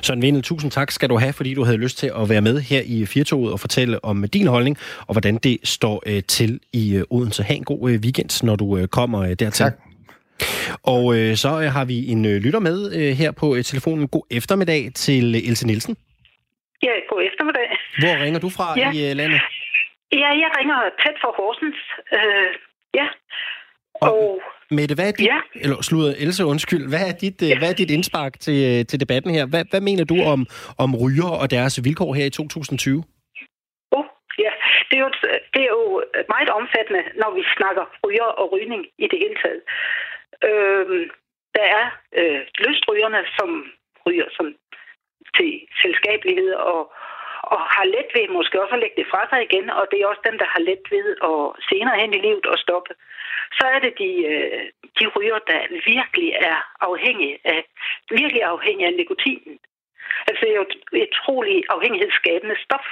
[0.01, 2.61] Søren Vindel, tusind tak skal du have, fordi du havde lyst til at være med
[2.61, 6.95] her i Firtoget og fortælle om din holdning, og hvordan det står øh, til i
[6.95, 7.43] øh, Odense.
[7.43, 9.51] Ha' en god øh, weekend, når du kommer dertil.
[9.51, 9.73] Tak.
[10.83, 14.07] Og øh, så har vi en øh, lytter med øh, her på øh, telefonen.
[14.07, 15.97] God eftermiddag til Else Nielsen.
[16.83, 17.67] Ja, god eftermiddag.
[18.01, 18.91] Hvor ringer du fra Ja.
[18.95, 19.41] i øh, landet?
[20.21, 21.79] Ja, jeg ringer tæt fra Horsens.
[22.17, 22.49] Øh,
[22.99, 23.07] ja.
[24.01, 24.41] Og- Og
[24.79, 25.39] Mette, hvad er dit, Ja.
[25.63, 27.57] eller slutter Else, undskyld, hvad er dit, ja.
[27.59, 29.45] hvad er dit indspark til, øh, til debatten her?
[29.51, 30.41] Hvad, hvad mener du om,
[30.83, 33.03] om ryger og deres vilkår her i 2020?
[33.97, 34.05] oh,
[34.45, 34.51] ja,
[34.89, 35.11] det er, jo,
[35.53, 35.85] det er jo
[36.35, 39.61] meget omfattende, når vi snakker ryger og rygning i det hele taget.
[40.49, 40.87] Øh,
[41.57, 41.85] der er
[42.19, 43.49] øh, lystrygerne, som
[44.07, 44.45] ryger som
[45.37, 45.51] til
[45.83, 46.81] selskabelighed og,
[47.53, 50.07] og har let ved måske også at lægge det fra sig igen, og det er
[50.11, 52.91] også dem, der har let ved at senere hen i livet at stoppe.
[53.57, 54.65] Så er det de, øh,
[54.99, 55.59] de ryger, der
[55.95, 57.63] virkelig er afhængige af,
[58.11, 59.59] virkelig afhængige af nikotinen.
[60.27, 62.87] Altså det er jo et utrolig afhængighedsskabende stof.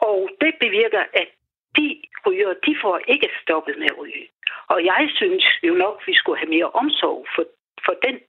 [0.00, 1.28] Og det bevirker, at
[1.76, 4.26] de ryger, de får ikke stoppet med at ryge.
[4.68, 7.44] Og jeg synes jo nok, vi skulle have mere omsorg for,
[7.84, 8.20] for den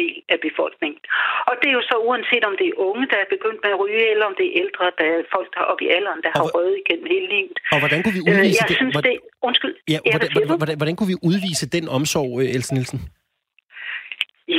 [0.00, 1.00] del af befolkningen.
[1.48, 3.80] Og det er jo så uanset om det er unge, der er begyndt med at
[3.82, 6.30] ryge, eller om det er ældre, der er folk, der er oppe i alderen, der
[6.32, 7.56] Og har hvor- røget igennem hele livet.
[7.74, 8.76] Og hvordan kunne vi Øh, udvise jeg det?
[8.80, 9.46] synes, Hvordan- det...
[9.48, 9.74] Undskyld.
[9.94, 13.00] Ja, hvordan, hvordan, hvordan, hvordan kunne vi udvise den omsorg, øh, Else Nielsen?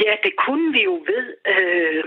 [0.06, 1.26] Ja, det kunne vi jo ved.
[1.54, 2.04] Øh,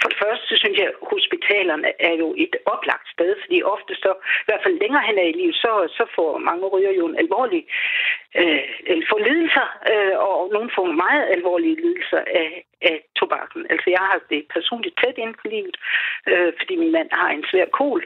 [0.00, 3.94] for det første, så synes jeg, at hospitalerne er jo et oplagt sted, fordi ofte
[3.94, 4.10] så,
[4.42, 7.62] i hvert fald længere hen i livet, så, så får mange ryger jo en alvorlig
[8.40, 13.66] øh, eller får lidelser, øh, og nogle får meget alvorlige lidelser af, af tobakken.
[13.72, 15.76] Altså jeg har det personligt tæt ind på livet,
[16.30, 18.00] øh, fordi min mand har en svær kol,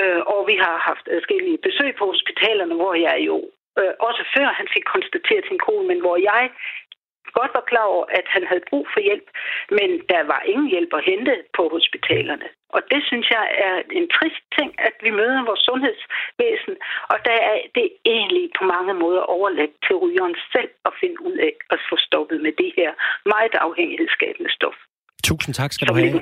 [0.00, 3.36] øh, og vi har haft forskellige besøg på hospitalerne, hvor jeg jo
[3.78, 6.44] øh, også før han fik konstateret sin kol, men hvor jeg
[7.38, 9.28] godt var klar over, at han havde brug for hjælp,
[9.78, 12.48] men der var ingen hjælp at hente på hospitalerne.
[12.76, 16.74] Og det synes jeg er en trist ting, at vi møder vores sundhedsvæsen,
[17.12, 21.36] og der er det egentlig på mange måder overladt til rygeren selv at finde ud
[21.48, 22.90] af at få stoppet med det her
[23.34, 24.78] meget afhængighedsskabende stof,
[25.28, 26.20] Tusind tak skal du have.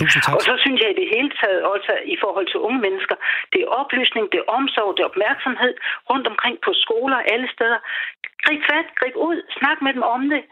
[0.00, 0.34] Tusind tak.
[0.36, 3.16] Og så synes jeg i det hele taget også i forhold til unge mennesker,
[3.52, 5.74] det er oplysning, det er omsorg, det er opmærksomhed
[6.10, 7.78] rundt omkring på skoler, alle steder.
[8.44, 10.42] Grib fat, grib ud, snak med dem om det.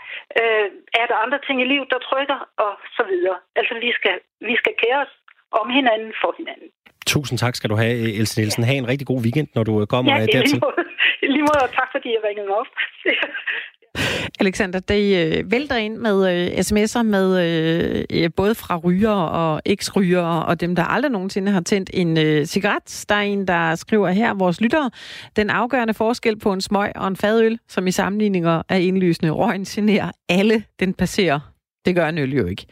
[0.41, 0.67] Øh,
[1.01, 3.39] er der andre ting i livet, der trykker, og så videre.
[3.59, 4.17] Altså, vi skal,
[4.49, 5.13] vi skal kære os
[5.61, 6.69] om hinanden for hinanden.
[7.15, 8.65] Tusind tak skal du have, Else Nielsen.
[8.69, 10.61] Ha' en rigtig god weekend, når du øh, kommer Ja, øh, dertil.
[11.25, 12.69] i lige måde, og tak fordi jeg ringede op.
[14.41, 19.63] Alexander, det øh, vælter ind med øh, sms'er med øh, øh både fra ryger og
[19.65, 23.05] eks-ryger og dem, der aldrig nogensinde har tændt en øh, cigaret.
[23.09, 24.91] Der er en, der skriver her, vores lyttere,
[25.37, 29.31] den afgørende forskel på en smøg og en fadøl, som i sammenligninger er indlysende.
[29.31, 31.50] Røgen generer alle, den passerer.
[31.85, 32.67] Det gør en øl jo ikke.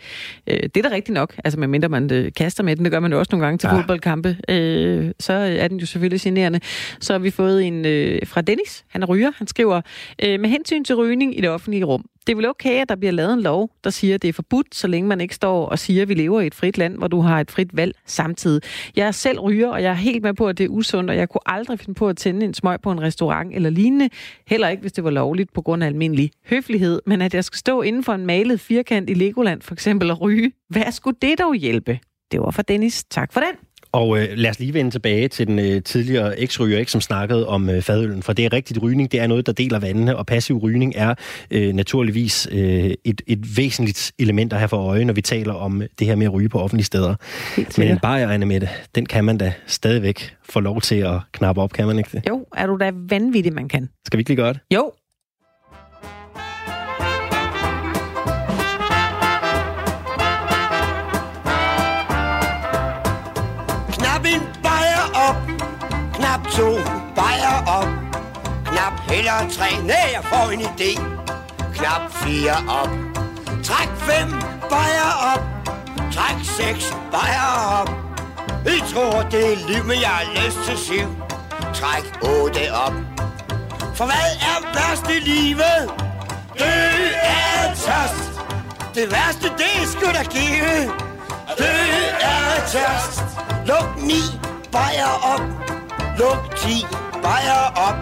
[0.47, 3.01] Øh, det er da rigtigt nok, altså medmindre man øh, kaster med den, det gør
[3.01, 3.77] man jo også nogle gange til Ja.
[3.81, 6.61] fodboldkampe, øh, så er den jo selvfølgelig generende.
[7.01, 9.81] Så har vi fået en øh, fra Dennis, han er ryger, han skriver,
[10.25, 12.97] øh, med hensyn til rygning i det offentlige rum, det er vel okay, at der
[12.97, 15.67] bliver lavet en lov, der siger, at det er forbudt, så længe man ikke står
[15.67, 17.95] og siger, at vi lever i et frit land, hvor du har et frit valg
[18.07, 18.63] samtidig.
[18.97, 21.17] Jeg er selv ryger, og jeg er helt med på, at det er usundt, og
[21.17, 24.09] jeg kunne aldrig finde på at tænde en smøg på en restaurant eller lignende.
[24.47, 27.03] Heller ikke, hvis det var lovligt på grund af almindelig høflighed.
[27.07, 30.21] Men at jeg skal stå inden for en malet firkant i Legoland for eksempel og
[30.21, 31.99] ryge, hvad skulle det dog hjælpe?
[32.33, 33.05] Det var for Dennis.
[33.05, 33.68] Tak for den.
[33.93, 37.49] Og øh, lad os lige vende tilbage til den øh, tidligere eksryger, ikke, som snakkede
[37.49, 38.23] om øh, fadøllen.
[38.23, 41.15] For det er rigtigt, rygning det er noget, der deler vandene, og passiv rygning er
[41.51, 45.83] øh, naturligvis øh, et, et væsentligt element at have for øje, når vi taler om
[45.99, 47.15] det her med at ryge på offentlige steder.
[47.79, 51.61] Men en bajer, Anne Mette, den kan man da stadigvæk få lov til at knappe
[51.63, 52.23] op, kan man ikke det?
[52.29, 53.89] Jo, er du da vanvittig, man kan.
[54.07, 54.61] Skal vi ikke lige gøre det?
[54.75, 54.93] Jo.
[66.59, 66.71] To
[67.15, 67.89] bajer op,
[68.65, 70.93] knap heller tre, nej, jeg får en idé.
[71.75, 72.91] Knap fire op.
[73.65, 74.29] Træk fem,
[74.71, 75.43] bajer op.
[76.13, 77.91] Træk seks, bajer op.
[78.67, 81.09] I tror, det er liv, men jeg har lyst til syv.
[81.75, 82.93] Træk otte op.
[83.95, 85.91] For hvad er værst i livet?
[86.55, 88.41] Det er tørst.
[88.95, 90.93] Det værste, det er sgu da give.
[91.59, 91.81] Det
[92.21, 93.23] er tørst.
[93.67, 94.23] Luk ni,
[94.73, 95.78] bajer op.
[96.19, 96.87] Luk 10,
[97.23, 97.97] bajer op.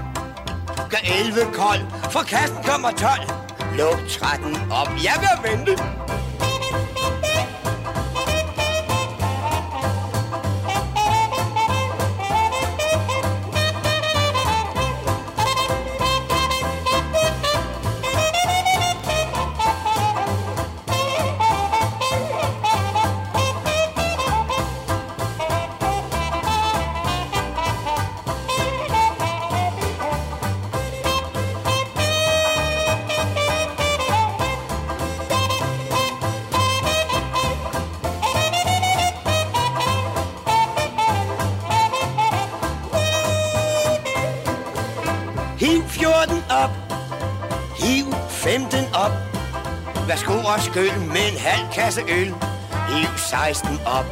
[0.91, 3.19] Gør 11 kold, for kassen kommer 12.
[3.77, 4.89] Luk 13 op.
[5.05, 5.83] Jeg vil vente.
[48.47, 49.13] 15 op.
[50.09, 52.35] Værsgo og skyld med en halv kasse øl.
[52.89, 54.07] Hiv 16 op.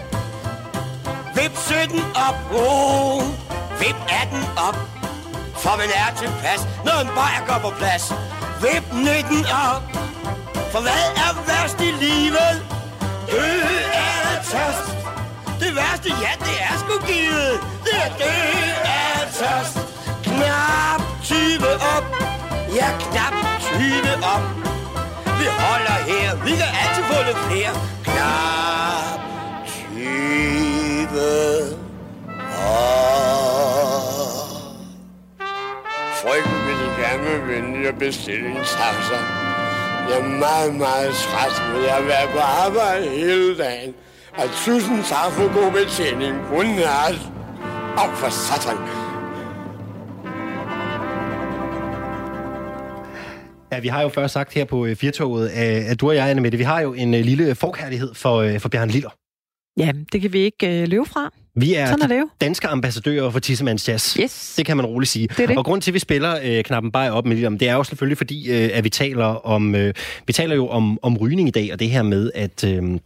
[1.34, 2.36] Vip 17 op.
[2.54, 3.22] Oh.
[3.80, 4.76] Vip 18 op.
[5.62, 8.04] For man er tilpas, når en bajer går på plads.
[8.62, 9.82] Vip 19 op.
[10.72, 12.54] For hvad er værst i livet?
[13.30, 13.62] Død
[13.94, 14.88] er tørst.
[15.60, 17.54] Det værste, ja, det er sgu givet.
[17.84, 19.76] Det er død er tørst.
[20.24, 22.33] Knap 20 op.
[22.74, 23.78] Ja, knap 20
[24.34, 24.42] om.
[25.38, 26.44] Vi holder her.
[26.44, 27.72] Vi kan altid få lidt flere.
[28.04, 29.18] Knap
[29.66, 31.08] 20
[32.58, 33.14] op.
[36.22, 39.18] Frygten vil gerne vende og bestille en taxa.
[40.08, 43.94] Jeg er meget, meget træt, men jeg har været på arbejde hele dagen.
[44.36, 46.36] Og tusind tak for god betjening.
[46.50, 47.18] Godnat.
[47.96, 49.03] Og for satan.
[53.74, 56.42] Ja, vi har jo først sagt her på øh, Firtoget, at du og jeg, Anne
[56.42, 59.10] Mette, vi har jo en øh, lille forkærlighed for, øh, for Bjørn Liller.
[59.78, 61.30] Ja, det kan vi ikke øh, løbe fra.
[61.56, 62.28] Vi er, Sådan er det jo.
[62.40, 64.16] danske ambassadører for Tissemands Jazz.
[64.16, 64.54] Yes.
[64.56, 65.28] Det kan man roligt sige.
[65.28, 65.58] Det er det.
[65.58, 67.84] Og grund til, at vi spiller øh, knappen bare op med det, det er jo
[67.84, 69.94] selvfølgelig fordi, øh, at vi taler om, øh,
[70.26, 72.98] vi taler jo om, om rygning i dag, og det her med, at øh,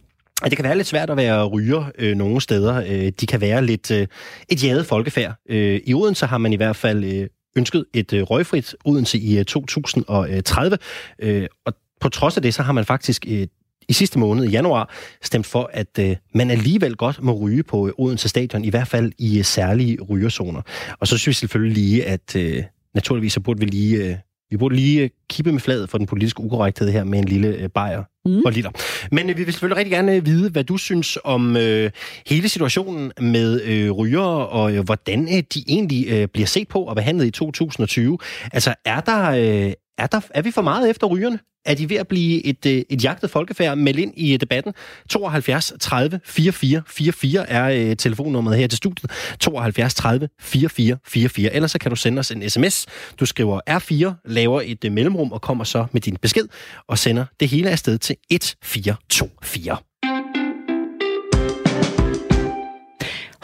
[0.43, 2.83] at det kan være lidt svært at være ryger øh, nogle steder.
[2.89, 4.07] Øh, de kan være lidt øh,
[4.49, 5.33] et jadet folkefærd.
[5.49, 9.37] Øh, I Odense har man i hvert fald øh, ønsket et øh, røgfrit Odense i
[9.37, 10.77] øh, 2030.
[11.19, 13.47] Øh, øh, og på trods af det, så har man faktisk øh,
[13.89, 17.87] i sidste måned, i januar, stemt for, at øh, man alligevel godt må ryge på
[17.87, 20.61] øh, Odense Stadion, i hvert fald i øh, særlige rygerzoner.
[20.99, 24.05] Og så synes vi selvfølgelig lige, at øh, naturligvis så burde vi lige...
[24.05, 24.15] Øh,
[24.49, 27.47] vi burde lige øh, kippe med fladet for den politiske ukorrekthed her med en lille
[27.47, 28.41] øh, bajer mm.
[28.45, 28.69] og liter.
[29.11, 31.91] Men øh, vi vil selvfølgelig rigtig gerne vide, hvad du synes om øh,
[32.27, 36.81] hele situationen med øh, rygere, og øh, hvordan øh, de egentlig øh, bliver set på
[36.83, 38.17] og behandlet i 2020.
[38.53, 41.39] Altså, er der, øh, er der er vi for meget efter rygerne?
[41.65, 43.77] Er de ved at blive et, øh, et jagtet folkefærd?
[43.77, 44.73] Meld ind i øh, debatten.
[45.09, 49.11] 72 30 44 44 er øh, telefonnummeret her til studiet.
[49.39, 51.53] 72 30 44 44.
[51.53, 52.85] Ellers så kan du sende os en sms.
[53.19, 56.47] Du skriver R4, laver et øh, mellemrum og kommer så med din besked
[56.87, 59.88] og sender det hele afsted til 1424.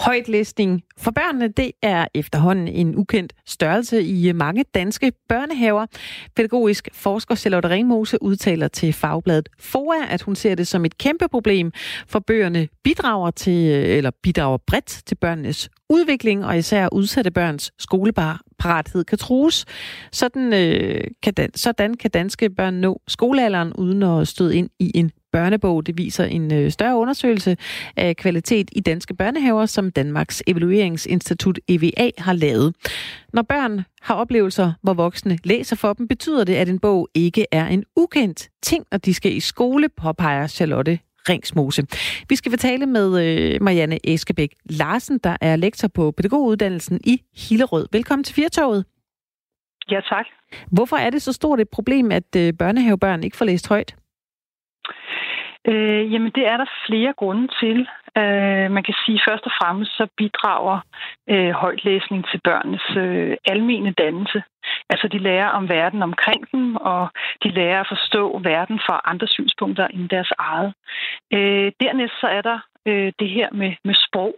[0.06, 5.86] Højtlæsning for børnene, det er efterhånden en ukendt størrelse i øh, mange danske børnehaver.
[6.36, 11.28] Pædagogisk forsker Charlotte Ringmose udtaler til fagbladet FOA, at hun ser det som et kæmpe
[11.28, 11.72] problem,
[12.08, 17.72] for bøgerne bidrager til, øh, eller bidrager bredt til børnenes udvikling, og især udsatte børns
[17.80, 19.66] skoleparathed kan trues.
[20.12, 24.92] Sådan, øh, kan dan- sådan kan danske børn nå skolealderen uden at støde ind i
[24.96, 25.88] en børnebog.
[25.88, 27.58] Det viser en øh, større undersøgelse
[27.96, 32.76] af kvalitet i danske børnehaver, som Danmarks Evalueringsinstitut EVA har lavet.
[33.34, 37.46] Når børn har oplevelser, hvor voksne læser for dem, betyder det, at en bog ikke
[37.52, 41.84] er en ukendt ting, og de skal i skole, påpeger Charlotte Ringsmose.
[42.30, 47.88] Vi skal fortale med øh, Marianne Eskebæk Larsen, der er lektor på pædagoguddannelsen i Hillerød.
[47.92, 48.86] Velkommen til Firtoget.
[49.92, 50.26] Ja, tak.
[50.72, 53.96] Hvorfor er det så stort et problem, at øh, børnehavebørn ikke får læst højt?
[55.68, 57.88] Øh, jamen, det er der flere grunde til.
[58.18, 60.80] Øh, man kan sige, først og fremmest så bidrager
[61.30, 64.44] øh, højtlæsning til børnenes øh, almene dannelse.
[64.90, 67.10] Altså, de lærer om verden omkring dem, og
[67.44, 70.74] de lærer at forstå verden fra andre synspunkter end deres eget.
[71.34, 74.36] Øh, dernæst så er der øh, det her med, med sprog,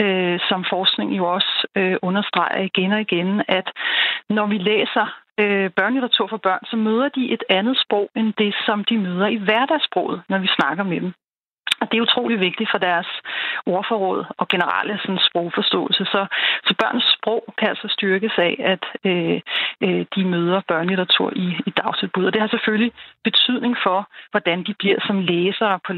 [0.00, 3.70] øh, som forskning jo også øh, understreger igen og igen, at
[4.30, 5.06] når vi læser
[5.38, 9.26] øh, børnelitteratur for børn, så møder de et andet sprog end det, som de møder
[9.26, 11.12] i hverdagssproget, når vi snakker med dem.
[11.80, 13.06] Og det er utrolig vigtigt for deres
[13.66, 16.04] ordforråd og generelle sådan, sprogforståelse.
[16.04, 16.26] Så,
[16.64, 19.40] så børns sprog kan altså styrkes af, at øh,
[19.84, 22.24] øh, de møder børnelitteratur i, i dagtilbud.
[22.24, 22.92] Og det har selvfølgelig
[23.24, 25.92] betydning for, hvordan de bliver som læsere på,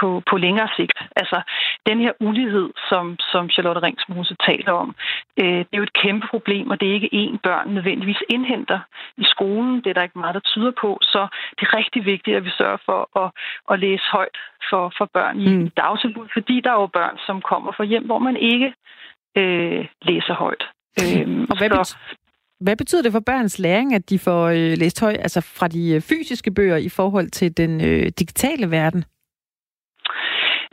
[0.00, 0.98] på, på længere sigt.
[1.16, 1.38] Altså,
[1.86, 4.94] den her ulighed, som, som Charlotte Ringsmose taler om,
[5.40, 8.80] øh, det er jo et kæmpe problem, og det er ikke én børn nødvendigvis indhenter
[9.16, 9.74] i skolen.
[9.76, 10.98] Det er der ikke meget, der tyder på.
[11.02, 11.26] Så
[11.56, 13.30] det er rigtig vigtigt, at vi sørger for at,
[13.70, 14.38] at læse højt
[14.70, 15.70] for, for børn i mm.
[15.70, 18.74] dagtilbud, fordi der er jo børn, som kommer fra hjem, hvor man ikke
[19.36, 20.64] øh, læser højt.
[21.02, 21.96] Øh, og hvad, så,
[22.60, 25.90] hvad betyder det for børns læring, at de får øh, læst højt altså fra de
[25.94, 29.04] øh, fysiske bøger i forhold til den øh, digitale verden?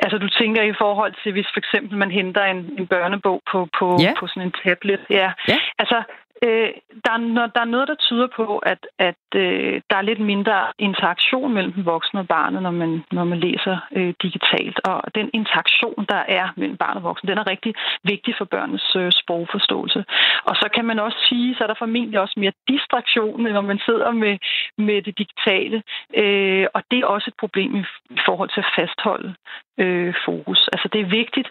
[0.02, 3.68] Altså du tænker i forhold til, hvis for eksempel man henter en, en børnebog på,
[3.80, 4.14] på, ja.
[4.20, 5.02] på sådan en tablet.
[5.10, 5.32] Ja.
[5.48, 5.58] ja.
[5.80, 6.04] Altså
[6.44, 6.70] Øh,
[7.06, 10.58] der, er, der er noget, der tyder på, at, at øh, der er lidt mindre
[10.80, 14.80] interaktion mellem den voksne og barnet, når man, når man læser øh, digitalt.
[14.84, 18.96] Og den interaktion, der er mellem barn og voksen, den er rigtig vigtig for børnenes
[18.96, 20.06] øh, sprogforståelse.
[20.44, 23.80] Og så kan man også sige, så er der formentlig også mere distraktion, når man
[23.86, 24.38] sidder med,
[24.82, 25.84] med det digitale.
[26.16, 27.84] Øh, og det er også et problem i,
[28.26, 29.36] forhold til at fastholde
[29.78, 30.70] øh, fokus.
[30.74, 31.50] Altså det er vigtigt,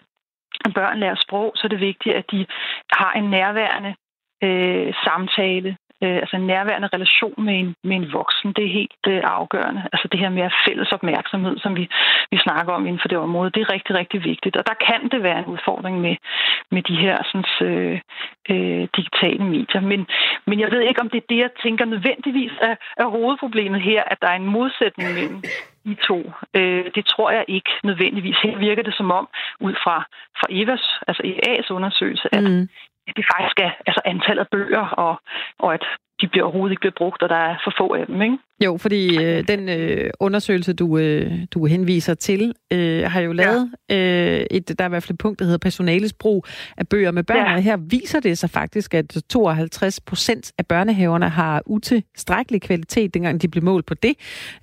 [0.65, 2.47] at børn lærer sprog, så er det vigtigt, at de
[2.93, 3.95] har en nærværende
[4.43, 9.05] øh, samtale, øh, altså en nærværende relation med en, med en voksen, det er helt
[9.09, 9.83] øh, afgørende.
[9.93, 11.85] Altså det her med fælles opmærksomhed, som vi,
[12.31, 14.57] vi snakker om inden for det område, det er rigtig, rigtig vigtigt.
[14.57, 16.17] Og der kan det være en udfordring med,
[16.71, 18.01] med de her sådan, øh,
[18.51, 19.81] øh, digitale medier.
[19.81, 20.07] Men,
[20.47, 24.03] men jeg ved ikke, om det er det, jeg tænker nødvendigvis er, er hovedproblemet her,
[24.07, 25.43] at der er en modsætning mellem
[25.87, 26.33] de to.
[26.57, 28.37] Øh, det tror jeg ikke nødvendigvis.
[28.43, 29.29] Her virker det som om,
[29.61, 29.97] ud fra,
[30.39, 32.69] fra Evas, altså EA's undersøgelse, at mm
[33.17, 35.15] det faktisk er altså antallet af bøger, og,
[35.59, 35.85] og at
[36.21, 38.39] de bliver overhovedet ikke bliver brugt, og der er for få af dem, ikke?
[38.65, 43.71] Jo, fordi øh, den øh, undersøgelse, du, øh, du henviser til, øh, har jo lavet
[43.91, 43.97] ja.
[43.97, 46.45] øh, et, der er i hvert fald et punkt, der hedder personales brug
[46.77, 47.55] af bøger med børn, ja.
[47.55, 53.43] og her viser det sig faktisk, at 52 procent af børnehaverne har utilstrækkelig kvalitet, dengang
[53.43, 54.15] de blev målt på det,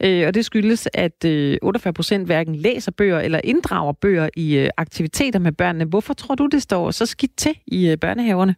[0.04, 4.58] øh, og det skyldes, at øh, 48 procent hverken læser bøger eller inddrager bøger i
[4.58, 5.86] øh, aktiviteter med børnene.
[5.86, 8.56] Hvorfor tror du, det står så skidt til i øh, børnehaverne?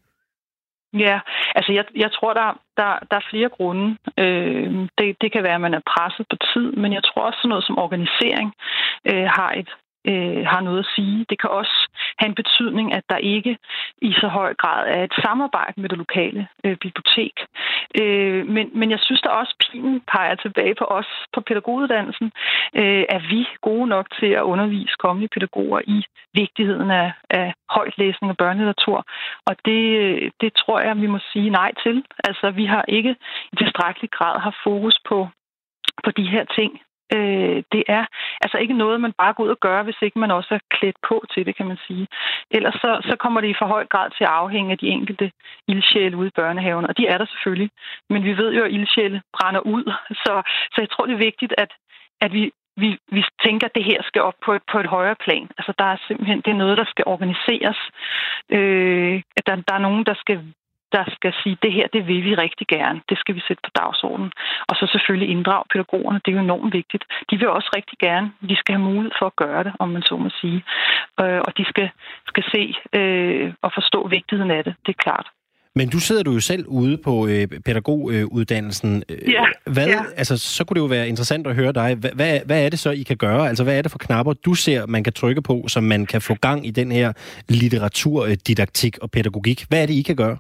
[0.93, 1.19] Ja,
[1.55, 3.97] altså jeg, jeg tror, der, der, der er flere grunde.
[4.17, 7.39] Øh, det, det kan være, at man er presset på tid, men jeg tror også
[7.39, 8.53] sådan noget som organisering
[9.05, 9.69] øh, har et
[10.07, 11.25] øh, har noget at sige.
[11.29, 11.77] Det kan også
[12.19, 13.57] have en betydning, at der ikke
[14.01, 17.33] i så høj grad er et samarbejde med det lokale øh, bibliotek.
[18.01, 22.31] Øh, men, men jeg synes, der også pinen peger tilbage på os på pædagoguddannelsen.
[22.75, 28.31] Øh, er vi gode nok til at undervise kommende pædagoger i vigtigheden af, af højtlæsning
[28.31, 29.05] og børnelitteratur?
[29.45, 29.83] Og det,
[30.41, 32.03] det tror jeg, vi må sige nej til.
[32.23, 33.15] Altså, vi har ikke
[33.53, 35.27] i tilstrækkelig grad haft fokus på
[36.03, 36.71] på de her ting.
[37.15, 38.05] Øh, det er
[38.41, 40.97] altså ikke noget, man bare går ud og gør, hvis ikke man også er klædt
[41.09, 42.07] på til det, kan man sige.
[42.51, 45.31] Ellers så, så kommer det i for høj grad til at afhænge af de enkelte
[45.67, 47.69] ildsjæle ude i børnehaven, og de er der selvfølgelig.
[48.09, 49.93] Men vi ved jo, at ildsjæle brænder ud,
[50.23, 50.41] så,
[50.73, 51.71] så jeg tror, det er vigtigt, at,
[52.21, 55.15] at vi, vi, vi tænker, at det her skal op på et, på et højere
[55.25, 55.47] plan.
[55.57, 57.79] Altså, der er simpelthen det er noget, der skal organiseres.
[58.57, 60.53] Øh, at der, der er nogen, der skal
[60.95, 63.01] der skal sige, det her, det vil vi rigtig gerne.
[63.09, 64.31] Det skal vi sætte på dagsordenen.
[64.69, 66.21] Og så selvfølgelig inddrage pædagogerne.
[66.23, 67.03] Det er jo enormt vigtigt.
[67.29, 68.27] De vil også rigtig gerne.
[68.49, 70.59] De skal have mulighed for at gøre det, om man så må sige.
[71.21, 71.89] Øh, og de skal,
[72.31, 72.63] skal se
[72.99, 74.73] øh, og forstå vigtigheden af det.
[74.85, 75.27] Det er klart.
[75.75, 79.03] Men du sidder du jo selv ude på øh, pædagoguddannelsen.
[79.09, 80.01] Øh, ja, hvad, ja.
[80.17, 81.95] Altså, så kunne det jo være interessant at høre dig.
[81.95, 83.47] Hvad, hvad, hvad er det så, I kan gøre?
[83.49, 86.21] Altså, hvad er det for knapper, du ser, man kan trykke på, så man kan
[86.21, 87.13] få gang i den her
[87.49, 89.65] litteraturdidaktik og pædagogik?
[89.69, 90.37] Hvad er det, I kan gøre?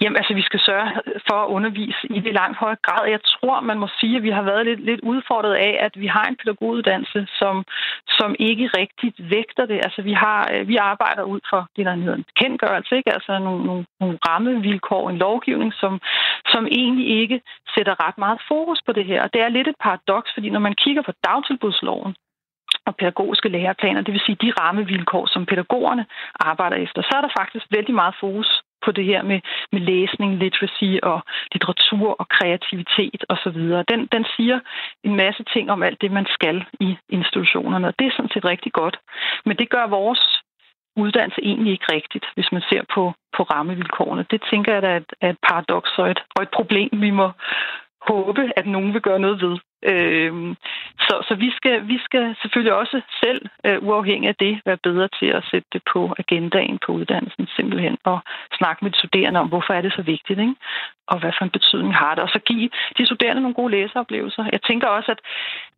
[0.00, 0.88] Jamen, altså, vi skal sørge
[1.28, 3.08] for at undervise i det langt højere grad.
[3.08, 6.06] Jeg tror, man må sige, at vi har været lidt, lidt udfordret af, at vi
[6.06, 7.64] har en pædagoguddannelse, som,
[8.18, 9.78] som ikke rigtigt vægter det.
[9.86, 13.12] Altså, vi, har, øh, vi arbejder ud fra det, der hedder en kendtgørelse, ikke?
[13.12, 16.00] altså nogle, nogle, nogle rammevilkår, en lovgivning, som,
[16.52, 17.40] som egentlig ikke
[17.74, 19.22] sætter ret meget fokus på det her.
[19.22, 22.14] Og det er lidt et paradoks, fordi når man kigger på dagtilbudsloven,
[22.86, 26.06] og pædagogiske læreplaner, det vil sige de rammevilkår, som pædagogerne
[26.40, 29.40] arbejder efter, så er der faktisk vældig meget fokus på det her med,
[29.72, 31.18] med læsning, literacy og
[31.52, 33.58] litteratur og kreativitet osv.
[33.92, 34.58] Den, den siger
[35.04, 38.44] en masse ting om alt det, man skal i institutionerne, og det er sådan set
[38.44, 38.96] rigtig godt.
[39.46, 40.42] Men det gør vores
[40.96, 44.26] uddannelse egentlig ikke rigtigt, hvis man ser på, på rammevilkårene.
[44.30, 47.10] Det tænker jeg, da er et, er et paradoks og et, og et problem, vi
[47.10, 47.30] må
[48.08, 49.56] håbe, at nogen vil gøre noget ved.
[49.82, 50.56] Øhm,
[51.06, 55.08] så så vi, skal, vi skal selvfølgelig også selv, øh, uafhængig af det, være bedre
[55.18, 58.18] til at sætte det på agendaen på uddannelsen simpelthen, og
[58.58, 60.54] snakke med de studerende om, hvorfor er det så vigtigt, ikke?
[61.06, 64.44] og hvad for en betydning har det, og så give de studerende nogle gode læseoplevelser.
[64.52, 65.20] Jeg tænker også, at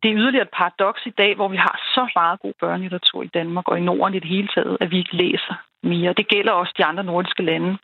[0.03, 3.33] det er yderligere et paradoks i dag, hvor vi har så meget god børnelitteratur i
[3.37, 6.13] Danmark og i Norden i det hele taget, at vi ikke læser mere.
[6.13, 7.77] Det gælder også de andre nordiske lande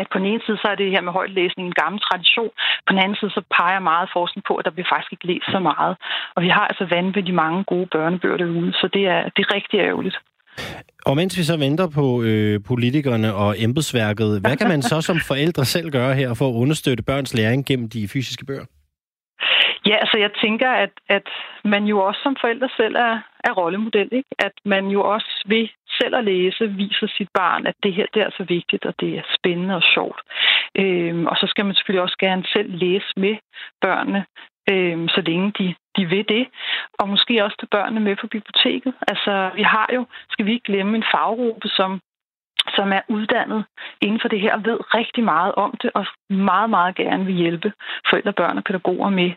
[0.00, 2.52] at på den ene side, så er det her med højtlæsning en gammel tradition.
[2.86, 5.48] På den anden side, så peger meget forskning på, at der bliver faktisk ikke læst
[5.54, 5.94] så meget.
[6.34, 9.78] Og vi har altså vanvittigt mange gode børnebøger derude, så det er, det er rigtig
[9.88, 10.18] ærgerligt.
[11.06, 15.18] Og mens vi så venter på øh, politikerne og embedsværket, hvad kan man så som
[15.30, 18.64] forældre selv gøre her for at understøtte børns læring gennem de fysiske bøger?
[19.86, 21.28] Ja, altså jeg tænker, at, at
[21.64, 24.08] man jo også som forældre selv er, er rollemodel.
[24.12, 24.28] Ikke?
[24.38, 25.68] At man jo også ved
[26.00, 29.18] selv at læse viser sit barn, at det her det er så vigtigt, og det
[29.18, 30.20] er spændende og sjovt.
[30.78, 33.36] Øhm, og så skal man selvfølgelig også gerne selv læse med
[33.80, 34.24] børnene,
[34.70, 36.48] øhm, så længe de, de vil det.
[36.98, 38.94] Og måske også tage børnene med på biblioteket.
[39.08, 42.00] Altså, vi har jo, skal vi ikke glemme, en faggruppe, som
[42.76, 43.64] som er uddannet
[44.00, 47.72] inden for det her, ved rigtig meget om det, og meget, meget gerne vil hjælpe
[48.10, 49.30] forældre, børn og pædagoger med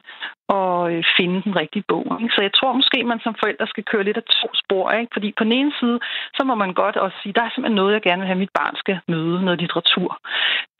[0.57, 2.17] at øh, finde den rigtige bog.
[2.21, 2.35] Ikke?
[2.35, 4.91] Så jeg tror måske, man som forældre skal køre lidt af to spor.
[4.91, 5.11] Ikke?
[5.13, 5.99] Fordi på den ene side,
[6.37, 8.45] så må man godt også sige, der er simpelthen noget, jeg gerne vil have, at
[8.45, 10.17] mit barn skal møde, noget litteratur.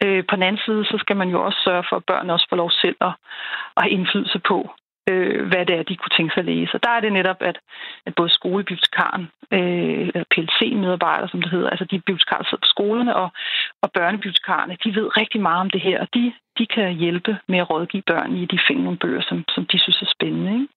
[0.03, 2.45] Øh, på den anden side, så skal man jo også sørge for, at børn også
[2.49, 3.13] får lov selv at,
[3.77, 4.57] at have indflydelse på,
[5.09, 6.73] øh, hvad det er, de kunne tænke sig at læse.
[6.73, 7.57] Og der er det netop, at,
[8.05, 10.23] at både skolebibliotekaren, øh, eller
[10.58, 13.30] PLC-medarbejdere, som det hedder, altså de bibliotekarer, der sidder på skolerne, og,
[13.84, 17.60] og børnebibliotekarerne, de ved rigtig meget om det her, og de, de kan hjælpe med
[17.60, 20.53] at rådgive børn i, at de finder nogle bøger, som, som de synes er spændende.
[20.53, 20.68] Ikke?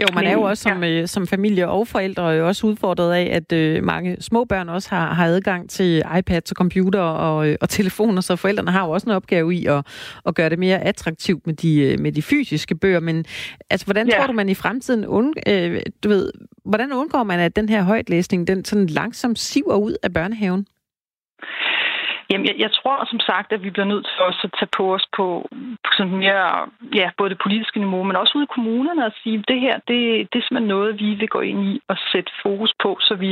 [0.00, 0.90] Jo, man er jo også som, ja.
[0.90, 4.90] øh, som familie og forældre jo også udfordret af, at øh, mange små børn også
[4.90, 8.90] har, har adgang til iPads og computer og, øh, og telefoner, så forældrene har jo
[8.90, 9.86] også en opgave i at,
[10.26, 13.00] at gøre det mere attraktivt med de, øh, med de fysiske bøger.
[13.00, 13.24] Men
[13.70, 14.18] altså, hvordan ja.
[14.18, 16.32] tror du, man i fremtiden und, øh, du ved,
[16.64, 20.66] hvordan undgår man, at den her højtlæsning, den sådan langsomt siver ud af børnehaven?
[22.30, 24.94] Jamen, jeg, jeg tror som sagt, at vi bliver nødt til også at tage på
[24.94, 25.48] os på,
[25.84, 29.38] på sådan mere, ja, både det politiske niveau, men også ude i kommunerne og sige,
[29.38, 29.98] at det her, det,
[30.30, 33.30] det er simpelthen noget, vi vil gå ind i og sætte fokus på, så vi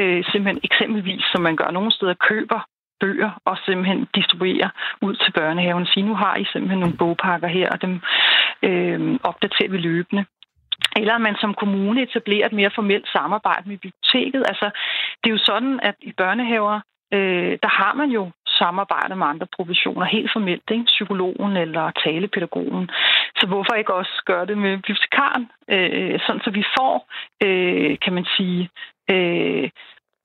[0.00, 2.60] øh, simpelthen eksempelvis, som man gør nogle steder, køber
[3.00, 4.70] bøger og simpelthen distribuerer
[5.02, 5.86] ud til børnehaven.
[5.86, 8.00] Sige, nu har I simpelthen nogle bogpakker her, og dem
[8.62, 10.24] øh, opdaterer vi løbende
[10.96, 14.42] eller at man som kommune etablerer et mere formelt samarbejde med biblioteket.
[14.50, 14.70] Altså,
[15.20, 16.80] det er jo sådan, at i børnehaver,
[17.16, 20.84] øh, der har man jo samarbejde med andre professioner, helt formelt, ikke?
[20.84, 22.90] psykologen eller talepædagogen.
[23.38, 25.44] Så hvorfor ikke også gøre det med bibliotekaren,
[25.74, 26.94] øh, sådan så vi får,
[27.46, 28.70] øh, kan man sige,
[29.10, 29.70] øh,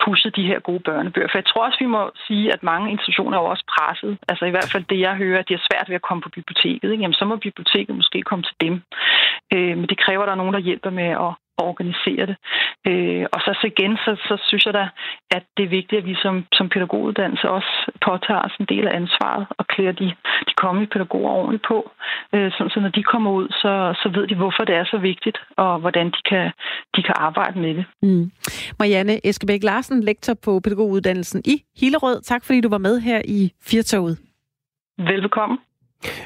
[0.04, 1.28] pushet de her gode børnebøger.
[1.30, 4.18] For jeg tror også, vi må sige, at mange institutioner er også presset.
[4.30, 6.30] Altså i hvert fald det, jeg hører, at de er svært ved at komme på
[6.30, 6.92] biblioteket.
[6.92, 7.02] Ikke?
[7.04, 8.74] Jamen, så må biblioteket måske komme til dem.
[9.54, 12.38] Øh, men det kræver, at der er nogen, der hjælper med at organisere det.
[12.88, 14.86] Øh, og så, så igen, så, så synes jeg da,
[15.32, 17.74] at det er vigtigt, at vi som, som pædagoguddannelse også
[18.06, 20.08] påtager os en del af ansvaret og klæder de,
[20.50, 21.92] de kommende pædagoger ordentligt på.
[22.34, 24.98] Øh, sådan, så når de kommer ud, så, så ved de, hvorfor det er så
[24.98, 26.52] vigtigt, og hvordan de kan,
[26.96, 27.86] de kan arbejde med det.
[28.02, 28.32] Mm.
[28.80, 32.22] Marianne Eskebæk Larsen, lektor på pædagoguddannelsen i Hillerød.
[32.22, 34.18] Tak fordi du var med her i Firtoget.
[34.98, 35.58] Velbekomme.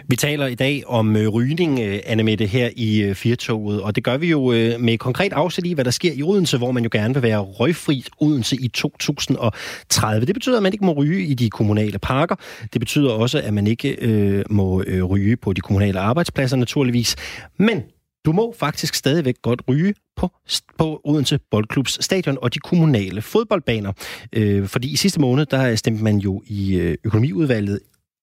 [0.07, 4.03] Vi taler i dag om øh, rygning, øh, Annemette, her i øh, Firtoget, og det
[4.03, 6.83] gør vi jo øh, med konkret afsæt i, hvad der sker i Odense, hvor man
[6.83, 10.25] jo gerne vil være røgfri Odense i 2030.
[10.25, 12.35] Det betyder, at man ikke må ryge i de kommunale parker.
[12.73, 17.15] Det betyder også, at man ikke øh, må ryge på de kommunale arbejdspladser, naturligvis.
[17.57, 17.83] Men
[18.25, 20.31] du må faktisk stadigvæk godt ryge på,
[20.77, 23.91] på Odense Boldklubs stadion og de kommunale fodboldbaner.
[24.33, 27.79] Øh, fordi i sidste måned, der stemte man jo i økonomiudvalget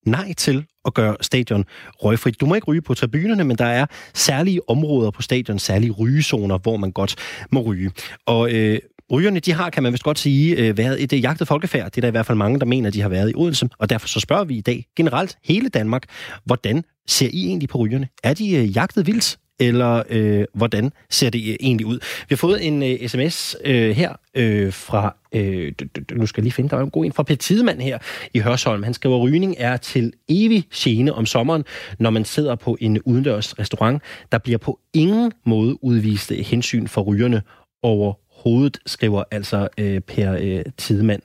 [0.07, 1.65] nej til at gøre stadion
[2.05, 2.41] røgfrit.
[2.41, 6.59] Du må ikke ryge på tribunerne, men der er særlige områder på stadion, særlige rygezoner,
[6.59, 7.17] hvor man godt
[7.51, 7.91] må ryge.
[8.27, 8.79] Og øh,
[9.13, 11.91] Rygerne, de har, kan man vist godt sige, øh, været et jagtet folkefærd.
[11.91, 13.69] Det er der i hvert fald mange, der mener, de har været i Odense.
[13.79, 16.03] Og derfor så spørger vi i dag generelt hele Danmark,
[16.45, 18.09] hvordan ser I egentlig på rygerne?
[18.25, 19.39] Er de øh, jagtet vildt?
[19.61, 21.99] Eller øh, hvordan ser det øh, egentlig ud?
[22.01, 25.73] Vi har fået en øh, sms øh, her øh, fra, øh,
[26.13, 27.99] nu skal jeg lige finde, der er en god en fra Per Tidemand her
[28.35, 28.83] i Hørsholm.
[28.83, 31.65] Han skriver, rygning er til evig gene om sommeren,
[31.99, 34.03] når man sidder på en udendørs restaurant.
[34.33, 37.43] Der bliver på ingen måde udvist øh, hensyn for rygerne
[37.83, 41.23] overhovedet, skriver altså øh, Per øh, Tidemand.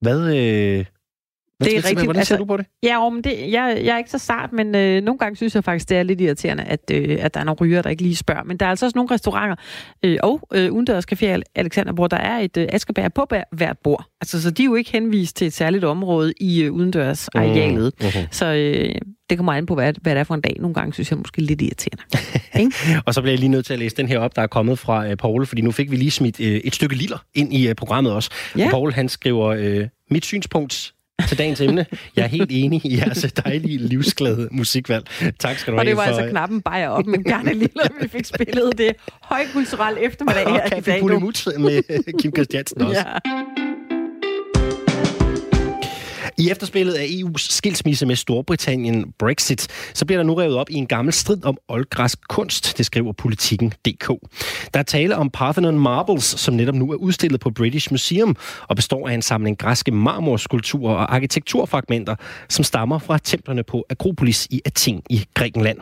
[0.00, 0.84] Hvad, øh,
[1.64, 2.04] det er rigtigt.
[2.04, 2.66] Hvordan ser altså, du på det?
[2.82, 5.64] Ja, men det, jeg, jeg er ikke så sart, men øh, nogle gange synes jeg
[5.64, 8.16] faktisk, det er lidt irriterende, at, øh, at der er nogle ryger, der ikke lige
[8.16, 8.42] spørger.
[8.42, 9.56] Men der er altså også nogle restauranter
[10.02, 14.04] øh, og øh, udendørs café Alexander, hvor der er et øh, askebær på hvert bord.
[14.20, 17.92] Altså, så de er jo ikke henvist til et særligt område i øh, udendørs arealet.
[18.00, 18.26] Mm, uh-huh.
[18.30, 18.94] Så øh,
[19.30, 20.56] det kommer an på, hvad, hvad det er for en dag.
[20.60, 22.02] Nogle gange synes jeg måske lidt irriterende.
[23.06, 24.78] Og så bliver jeg lige nødt til at læse den her op, der er kommet
[24.78, 27.68] fra øh, Paul, fordi nu fik vi lige smidt øh, et stykke liller ind i
[27.68, 28.30] øh, programmet også.
[28.58, 28.70] Ja.
[28.70, 30.92] Paul, han skriver, øh, mit synspunkt
[31.28, 31.86] til dagens emne.
[32.16, 35.06] Jeg er helt enig i jeres dejlige, livsglade musikvalg.
[35.38, 36.12] Tak skal du Og have det var for...
[36.12, 38.92] altså knappen bare op, men gerne lille, vi fik spillet det
[39.22, 41.00] højkulturelle eftermiddag Og her i dag.
[41.00, 41.82] Pulemut med
[42.20, 43.04] Kim Christiansen også.
[43.26, 43.65] Ja.
[46.38, 50.74] I efterspillet af EU's skilsmisse med Storbritannien Brexit, så bliver der nu revet op i
[50.74, 54.08] en gammel strid om oldgræsk kunst, det skriver politikken.dk.
[54.74, 58.36] Der er tale om Parthenon Marbles, som netop nu er udstillet på British Museum
[58.68, 62.14] og består af en samling græske marmorskulpturer og arkitekturfragmenter,
[62.48, 65.78] som stammer fra templerne på Akropolis i Athen i Grækenland.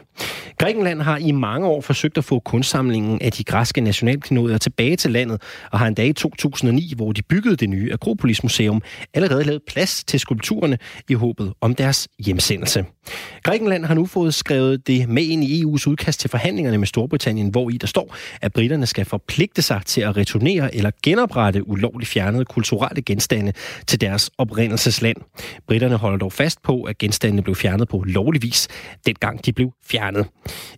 [0.58, 5.10] Grækenland har i mange år forsøgt at få kunstsamlingen af de græske nationalklenodier tilbage til
[5.10, 5.42] landet,
[5.72, 8.82] og har endda i 2009, hvor de byggede det nye Akropolis Museum,
[9.14, 10.78] allerede lavet plads til kulturerne
[11.08, 12.84] i håbet om deres hjemsendelse.
[13.42, 17.48] Grækenland har nu fået skrevet det med ind i EU's udkast til forhandlingerne med Storbritannien,
[17.48, 22.10] hvor i der står, at britterne skal forpligte sig til at returnere eller genoprette ulovligt
[22.10, 23.52] fjernede kulturelle genstande
[23.86, 25.16] til deres oprindelsesland.
[25.66, 28.68] Britterne holder dog fast på, at genstandene blev fjernet på lovlig vis,
[29.06, 30.26] dengang de blev fjernet.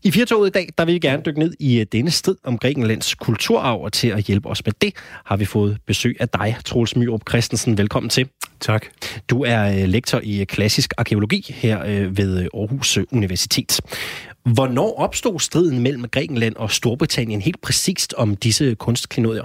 [0.04, 2.58] I Firtoget i dag, der vil vi gerne dykke ned i øh, denne strid om
[2.58, 4.92] Grækenlands kulturarv, og til at hjælpe os med det,
[5.24, 7.78] har vi fået besøg af dig, Troels Myrup Christensen.
[7.78, 8.28] Velkommen til.
[8.60, 8.86] Tak.
[9.30, 13.80] Du er øh, lektor i øh, klassisk arkeologi her øh, ved Aarhus Universitet.
[14.54, 19.44] Hvornår opstod striden mellem Grækenland og Storbritannien helt præcist om disse kunstklenodier?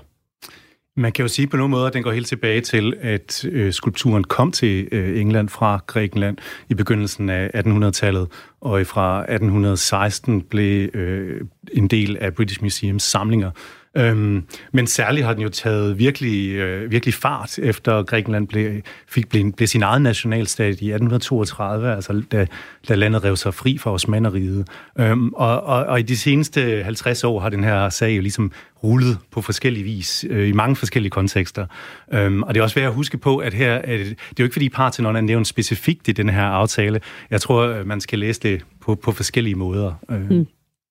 [0.97, 3.73] Man kan jo sige på nogle måder, at den går helt tilbage til, at øh,
[3.73, 6.37] skulpturen kom til øh, England fra Grækenland
[6.69, 8.27] i begyndelsen af 1800-tallet,
[8.61, 11.41] og fra 1816 blev øh,
[11.73, 13.51] en del af British Museums samlinger.
[13.97, 19.29] Øhm, men særligt har den jo taget virkelig, øh, virkelig fart, efter Grækenland blev, fik,
[19.29, 22.47] blev, blev sin egen nationalstat i 1832, altså da,
[22.89, 24.67] da landet rev sig fri fra Osmanneriget.
[24.99, 28.51] Øhm, og, og, og i de seneste 50 år har den her sag jo ligesom
[28.83, 31.65] rullet på forskellige vis, øh, i mange forskellige kontekster.
[32.13, 34.43] Øhm, og det er også værd at huske på, at her, at det er jo
[34.43, 37.01] ikke fordi Parthenon er nævnt specifikt i den her aftale.
[37.29, 38.50] Jeg tror, øh, man skal læse det
[38.81, 39.93] på, på forskellige måder.
[40.11, 40.29] Øh.
[40.29, 40.47] Mm.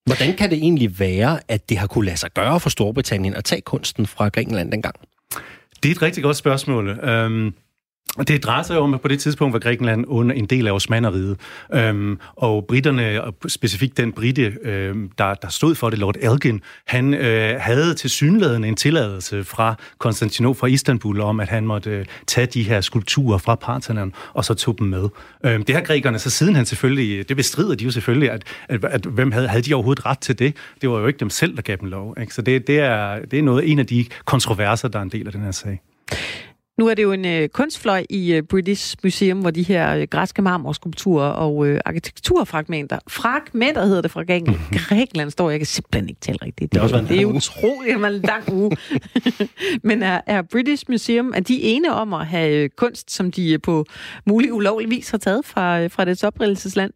[0.07, 3.45] Hvordan kan det egentlig være, at det har kunne lade sig gøre for Storbritannien at
[3.45, 4.95] tage kunsten fra Grækenland dengang?
[5.83, 6.89] Det er et rigtig godt spørgsmål.
[6.89, 7.55] Øhm,
[8.19, 11.41] det drejer sig om, at på det tidspunkt var Grækenland under en del af Osmanneriget,
[11.75, 16.61] øhm, og britterne, og specifikt den britte, øhm, der, der stod for det, Lord Elgin,
[16.87, 21.91] han øh, havde til synligheden en tilladelse fra Konstantinopel, fra Istanbul, om at han måtte
[21.91, 25.09] øh, tage de her skulpturer fra Parthenon, og så tog dem med.
[25.45, 28.85] Øhm, det har grækerne så siden han selvfølgelig, det bestrider de jo selvfølgelig, at, at,
[28.85, 30.57] at hvem havde, havde de overhovedet ret til det?
[30.81, 32.17] Det var jo ikke dem selv, der gav dem lov.
[32.21, 32.35] Ikke?
[32.35, 35.27] Så det, det, er, det er noget, en af de kontroverser, der er en del
[35.27, 35.81] af den her sag.
[36.79, 40.07] Nu er det jo en øh, kunstfløj i øh, British Museum, hvor de her øh,
[40.11, 46.09] græske marmorskulpturer og øh, arkitekturfragmenter, fragmenter hedder det fra Grækenland, Grækenland står, jeg kan simpelthen
[46.09, 46.73] ikke tale rigtigt.
[46.73, 47.35] Det også en det er uge.
[47.35, 48.77] utroligt, det var en lang uge.
[49.89, 53.53] Men er, er British Museum, er de ene om at have øh, kunst, som de
[53.53, 53.85] øh, på
[54.27, 56.93] mulig ulovlig vis har taget fra, øh, fra dets oprindelsesland?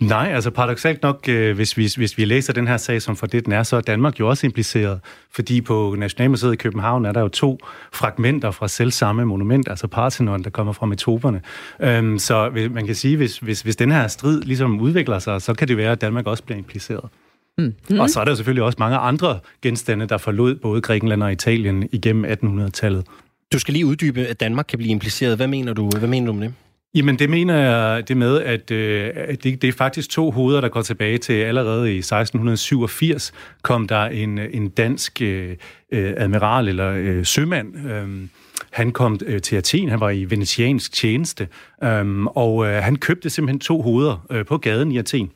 [0.00, 3.26] Nej, altså paradoxalt nok, øh, hvis, vi, hvis vi læser den her sag som for
[3.26, 5.00] det, den er, så er Danmark jo også impliceret.
[5.30, 7.58] Fordi på Nationalmuseet i København er der jo to
[7.92, 11.42] fragmenter fra selv samme monument, altså Parthenon, der kommer fra metoperne.
[11.80, 15.54] Øhm, så man kan sige, hvis, hvis, hvis den her strid ligesom udvikler sig, så
[15.54, 17.10] kan det være, at Danmark også bliver impliceret.
[17.58, 17.74] Mm.
[17.90, 18.00] Mm.
[18.00, 21.32] Og så er der jo selvfølgelig også mange andre genstande, der forlod både Grækenland og
[21.32, 23.06] Italien igennem 1800-tallet.
[23.52, 25.36] Du skal lige uddybe, at Danmark kan blive impliceret.
[25.36, 26.54] Hvad mener du, hvad mener du med det?
[26.94, 30.60] Jamen, det mener jeg det med, at, øh, at det, det er faktisk to hoveder,
[30.60, 33.32] der går tilbage til allerede i 1687
[33.62, 35.56] kom der en, en dansk øh,
[35.92, 37.88] øh, admiral eller øh, sømand.
[37.88, 38.28] Øh,
[38.70, 41.48] han kom øh, til Athen, han var i venetiansk tjeneste,
[41.84, 45.30] øh, og øh, han købte simpelthen to hoveder øh, på gaden i Athen.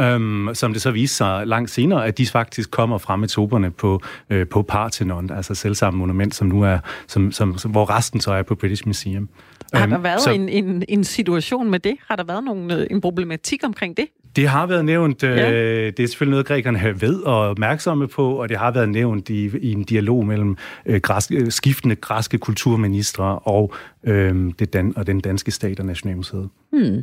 [0.00, 4.02] Øhm, som det så viste sig langt senere, at de faktisk kommer fra metoperne på,
[4.30, 8.32] øh, på Parthenon, altså selvsamme monument, som nu er, som, som, som, hvor resten så
[8.32, 9.28] er på British Museum.
[9.74, 11.94] Har Øhm, der været så- en, en, en situation med det?
[12.08, 14.06] Har der været nogen, øh, en problematik omkring det?
[14.36, 15.22] Det har været nævnt.
[15.22, 15.50] Ja.
[15.50, 15.86] Ja.
[15.90, 19.28] Det er selvfølgelig noget, grækerne ved og er opmærksomme på, og det har været nævnt
[19.28, 20.56] i, i en dialog mellem
[20.86, 26.48] øh, græske, skiftende græske kulturministre og, øh, det dan, og den danske stat og Nationalmuseet.
[26.72, 27.02] Hmm.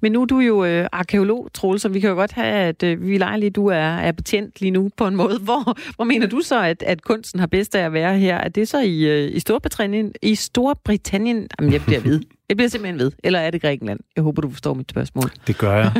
[0.00, 2.82] Men nu er du jo øh, arkeolog, Troels, så vi kan jo godt have, at
[2.82, 5.38] øh, vi leger lige, du er, er betjent lige nu på en måde.
[5.44, 8.36] Hvor, hvor mener du så, at, at kunsten har bedst af at være her?
[8.36, 10.12] Er det så i, øh, i Storbritannien?
[10.22, 11.48] I Storbritannien?
[11.58, 12.20] Jamen, jeg bliver ved.
[12.48, 13.12] Jeg bliver simpelthen ved.
[13.24, 14.00] Eller er det Grækenland?
[14.16, 15.30] Jeg håber, du forstår mit spørgsmål.
[15.46, 15.92] Det gør jeg.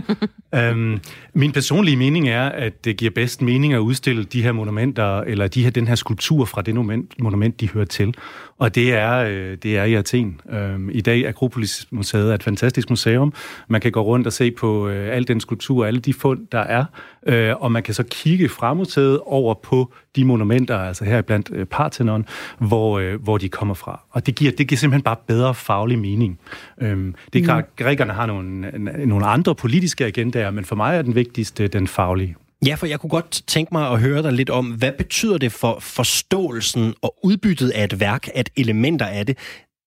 [0.71, 1.01] øhm,
[1.35, 5.49] min personlige mening er, at det giver bedst mening at udstille de her monumenter, eller
[5.49, 8.15] de her, den her skulptur fra det monument, monument de hører til.
[8.59, 10.41] Og det er, øh, det er i Athen.
[10.51, 13.33] Øhm, I dag er Akropolis Museet er et fantastisk museum.
[13.69, 16.59] Man kan gå rundt og se på øh, al den skulptur, alle de fund, der
[16.59, 16.85] er,
[17.27, 21.67] øh, og man kan så kigge fremudtaget over på de monumenter, altså her blandt øh,
[21.67, 22.27] Parthenon,
[22.59, 24.01] hvor, øh, hvor de kommer fra.
[24.11, 26.39] Og det giver, det giver simpelthen bare bedre faglig mening.
[26.81, 27.85] Øhm, det er klart, mm.
[27.85, 28.71] grækerne har nogle,
[29.07, 32.37] nogle andre politiske agendaer, men for mig er den vigtigste den faglige.
[32.67, 35.53] Ja, for jeg kunne godt tænke mig at høre dig lidt om, hvad betyder det
[35.53, 39.39] for forståelsen og udbyttet af et værk, at elementer af det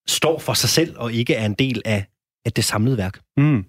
[0.08, 2.06] står for sig selv og ikke er en del af,
[2.46, 3.20] af det samlede værk?
[3.38, 3.66] Mm.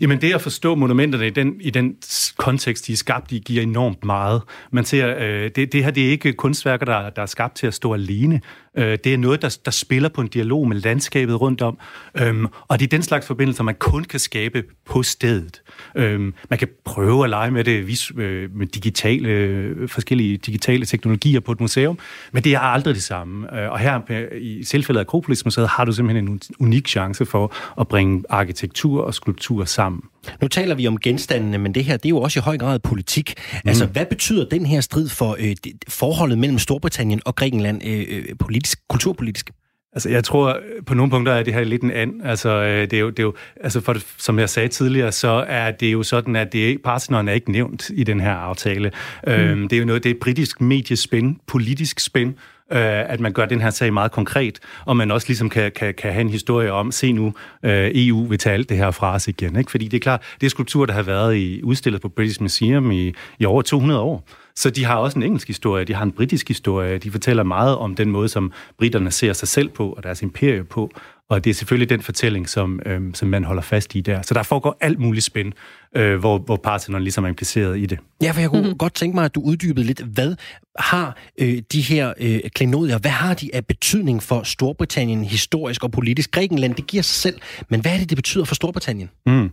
[0.00, 1.96] Jamen det at forstå monumenterne i den, i den
[2.36, 4.42] kontekst, de er skabt i, giver enormt meget.
[4.70, 7.66] Man ser, øh, det, det her det er ikke kunstværker, der, der er skabt til
[7.66, 8.40] at stå alene.
[8.78, 11.78] Øh, det er noget, der, der spiller på en dialog med landskabet rundt om.
[12.20, 15.62] Øhm, og det er den slags forbindelser, man kun kan skabe på stedet.
[15.94, 20.86] Øhm, man kan prøve at lege med det vis, øh, med digitale, øh, forskellige digitale
[20.86, 21.98] teknologier på et museum,
[22.32, 23.60] men det er aldrig det samme.
[23.60, 24.00] Øh, og her
[24.40, 29.14] i selvfældet Akropolis Museet har du simpelthen en unik chance for at bringe arkitektur og
[29.14, 30.02] skulptur sammen.
[30.42, 32.78] Nu taler vi om genstandene, men det her det er jo også i høj grad
[32.78, 33.34] politik.
[33.52, 33.68] Mm.
[33.68, 35.56] Altså, hvad betyder den her strid for øh,
[35.88, 39.50] forholdet mellem Storbritannien og Grækenland øh, øh, politisk, kulturpolitisk?
[39.92, 42.12] Altså, jeg tror, på nogle punkter er det her lidt en and.
[42.24, 45.44] Altså, øh, det er jo, det er jo, altså for, som jeg sagde tidligere, så
[45.48, 48.90] er det jo sådan, at det, Parthenon er ikke nævnt i den her aftale.
[49.26, 49.32] Mm.
[49.32, 52.34] Øhm, det er jo noget, det er britisk mediespænd, politisk spænd,
[52.72, 55.94] øh, at man gør den her sag meget konkret, og man også ligesom kan, kan,
[55.94, 59.14] kan have en historie om, se nu, øh, EU vil tage alt det her fra
[59.14, 59.56] os igen.
[59.56, 59.70] Ikke?
[59.70, 62.90] Fordi det er klart, det er skulpturer, der har været i, udstillet på British Museum
[62.90, 64.28] i, i over 200 år.
[64.56, 67.76] Så de har også en engelsk historie, de har en britisk historie, de fortæller meget
[67.76, 70.90] om den måde, som britterne ser sig selv på, og deres imperie på,
[71.30, 74.22] og det er selvfølgelig den fortælling, som, øh, som man holder fast i der.
[74.22, 75.52] Så der foregår alt muligt spænd,
[75.96, 77.98] øh, hvor, hvor Parthenon ligesom er impliceret i det.
[78.22, 78.78] Ja, for jeg kunne mm-hmm.
[78.78, 80.00] godt tænke mig, at du uddybede lidt.
[80.00, 80.34] Hvad
[80.78, 85.92] har øh, de her øh, klenodier, hvad har de af betydning for Storbritannien historisk og
[85.92, 86.30] politisk?
[86.30, 89.10] Grækenland, det giver sig selv, men hvad er det, det betyder for Storbritannien?
[89.26, 89.50] Mm.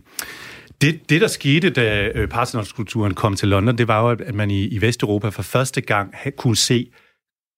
[0.80, 4.50] Det, det, der skete, da øh, Parthenon-skulpturen kom til London, det var jo, at man
[4.50, 6.90] i, i Vesteuropa for første gang kunne se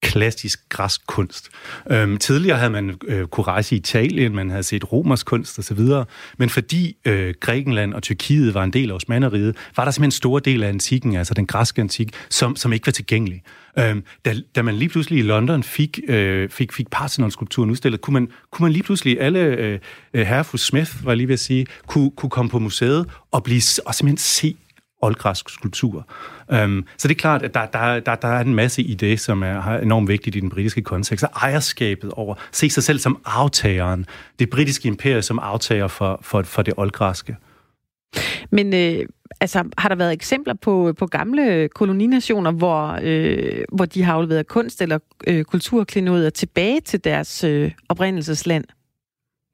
[0.02, 1.48] klassisk græsk kunst.
[1.90, 5.80] Øhm, tidligere havde man øh, kunne rejse i Italien, man havde set romersk kunst osv.,
[6.38, 10.10] men fordi øh, Grækenland og Tyrkiet var en del af Osmaneriet, var der simpelthen en
[10.10, 13.42] stor del af antikken, altså den græske antik, som, som ikke var tilgængelig.
[13.78, 18.14] Øhm, da, da man lige pludselig i London fik, øh, fik, fik Parthenon-skulpturen udstillet, kunne
[18.14, 19.78] man, kunne man lige pludselig, alle øh,
[20.14, 23.42] øh herrefru Smith, var jeg lige ved at sige, kunne, kunne komme på museet og,
[23.42, 24.56] blive, og simpelthen se
[25.02, 26.06] oldgræsk skulptur.
[26.64, 29.20] Um, så det er klart, at der, der, der, der er en masse i det,
[29.20, 31.24] som er enormt vigtigt i den britiske kontekst.
[31.24, 34.06] Og ejerskabet over, se sig selv som aftageren,
[34.38, 37.36] det britiske imperium som aftager for, for, for det oldgræske.
[38.50, 39.06] Men øh,
[39.40, 44.46] altså, har der været eksempler på, på gamle koloninationer, hvor, øh, hvor de har afleveret
[44.46, 48.64] kunst eller øh, kulturklinodier tilbage til deres øh, oprindelsesland?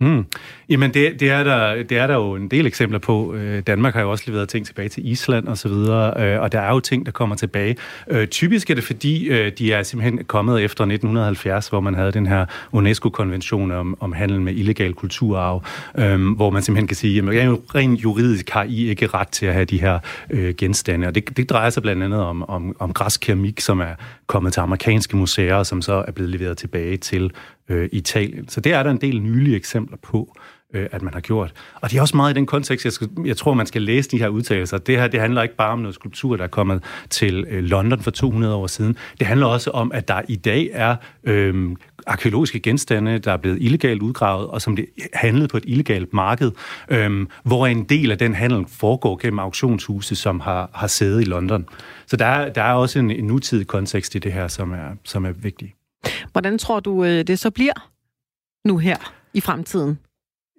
[0.03, 0.27] Mm.
[0.69, 3.35] Jamen, det, det, er der, det er der jo en del eksempler på.
[3.35, 6.53] Øh, Danmark har jo også leveret ting tilbage til Island og så videre, øh, og
[6.53, 7.77] der er jo ting, der kommer tilbage.
[8.09, 12.13] Øh, typisk er det, fordi øh, de er simpelthen kommet efter 1970, hvor man havde
[12.13, 15.65] den her UNESCO-konvention om, om handel med illegal kulturarv,
[15.99, 19.53] øhm, hvor man simpelthen kan sige, at rent juridisk har I ikke ret til at
[19.53, 19.99] have de her
[20.31, 21.07] øh, genstande.
[21.07, 23.95] Og det, det drejer sig blandt andet om, om, om græsk keramik, som er
[24.27, 27.33] kommet til amerikanske museer, som så er blevet leveret tilbage til
[27.73, 28.49] øh, Italien.
[28.49, 30.37] Så det er der en del nylige eksempler på,
[30.75, 31.53] øh, at man har gjort.
[31.75, 34.11] Og det er også meget i den kontekst, jeg, skal, jeg tror, man skal læse
[34.11, 34.79] de her udtalelser.
[34.79, 38.01] Det her det handler ikke bare om noget skulptur, der er kommet til øh, London
[38.01, 38.97] for 200 år siden.
[39.19, 43.59] Det handler også om, at der i dag er øh, arkeologiske genstande, der er blevet
[43.61, 46.51] illegalt udgravet, og som det handlede på et illegalt marked,
[46.89, 51.25] øh, hvor en del af den handel foregår gennem auktionshuse, som har, har sæde i
[51.25, 51.67] London.
[52.07, 55.25] Så der der er også en, en nutidig kontekst i det her, som er, som
[55.25, 55.75] er vigtig.
[56.33, 57.91] Hvordan tror du, øh, det så bliver
[58.65, 59.99] nu her i fremtiden?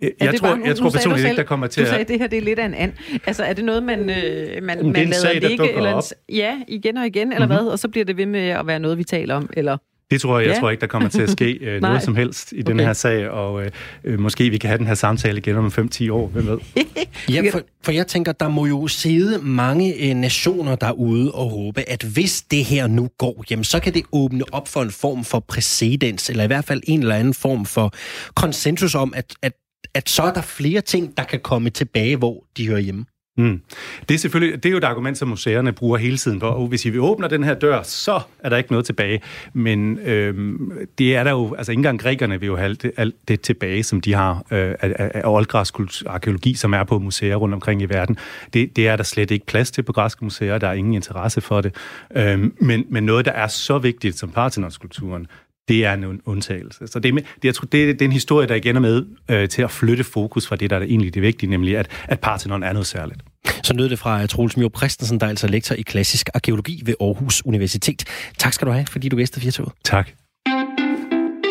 [0.02, 1.86] Jeg, jeg tror, bare, jeg tror personligt ikke, der kommer til at...
[1.86, 2.94] Du sagde, at det her det er lidt af en and.
[3.26, 5.74] Altså, er det noget, man, øh, man, man lader sag, ligge?
[5.74, 7.64] Eller en, ja, igen og igen, eller mm-hmm.
[7.64, 7.72] hvad?
[7.72, 9.78] Og så bliver det ved med at være noget, vi taler om, eller...
[10.14, 10.50] Det tror jeg.
[10.50, 12.72] Jeg tror ikke, der kommer til at ske øh, noget som helst i okay.
[12.72, 13.72] den her sag, og øh,
[14.04, 16.58] øh, måske vi kan have den her samtale igen om 5-10 år, hvem ved?
[17.30, 21.90] ja, for, for jeg tænker, der må jo sidde mange øh, nationer derude og håbe,
[21.90, 25.24] at hvis det her nu går, jamen, så kan det åbne op for en form
[25.24, 27.94] for præcedens, eller i hvert fald en eller anden form for
[28.36, 29.54] konsensus om, at, at,
[29.94, 33.06] at så er der flere ting, der kan komme tilbage, hvor de hører hjemme.
[33.38, 33.62] Mm.
[34.10, 36.68] Det er selvfølgelig det er jo et argument, som museerne bruger hele tiden for, og
[36.68, 39.22] hvis vi åbner den her dør, så er der ikke noget tilbage.
[39.54, 42.92] Men øhm, det er der jo, altså ikke engang grækerne vil jo have alt det,
[42.98, 45.76] alt det tilbage, som de har øh, af, af oldgræsk
[46.08, 48.18] arkeologi, som er på museer rundt omkring i verden.
[48.54, 51.42] Det, det er der slet ikke plads til på græske museer, der er ingen interesse
[51.42, 51.76] for det.
[52.16, 55.28] Øhm, men, men noget, der er så vigtigt som Parthenonskulpturen,
[55.68, 56.88] det er en undtagelse.
[56.88, 58.80] Så det er, det, jeg tror, det, er, det er en historie, der igen er
[58.80, 61.88] med øh, til at flytte fokus fra det, der er egentlig det vigtige, nemlig at,
[62.04, 63.22] at Parthenon er noget særligt.
[63.64, 66.96] Så lød det fra Troels Mjør Christensen, der er altså lektor i klassisk arkeologi ved
[67.02, 68.04] Aarhus Universitet.
[68.38, 69.72] Tak skal du have, fordi du gæstede Firtoget.
[69.84, 70.10] Tak.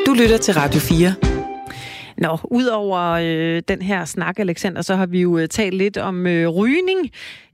[0.06, 1.14] Du lytter til Radio 4.
[2.18, 6.26] Nå, udover øh, den her snak, Alexander, så har vi jo øh, talt lidt om
[6.26, 7.10] øh, rygning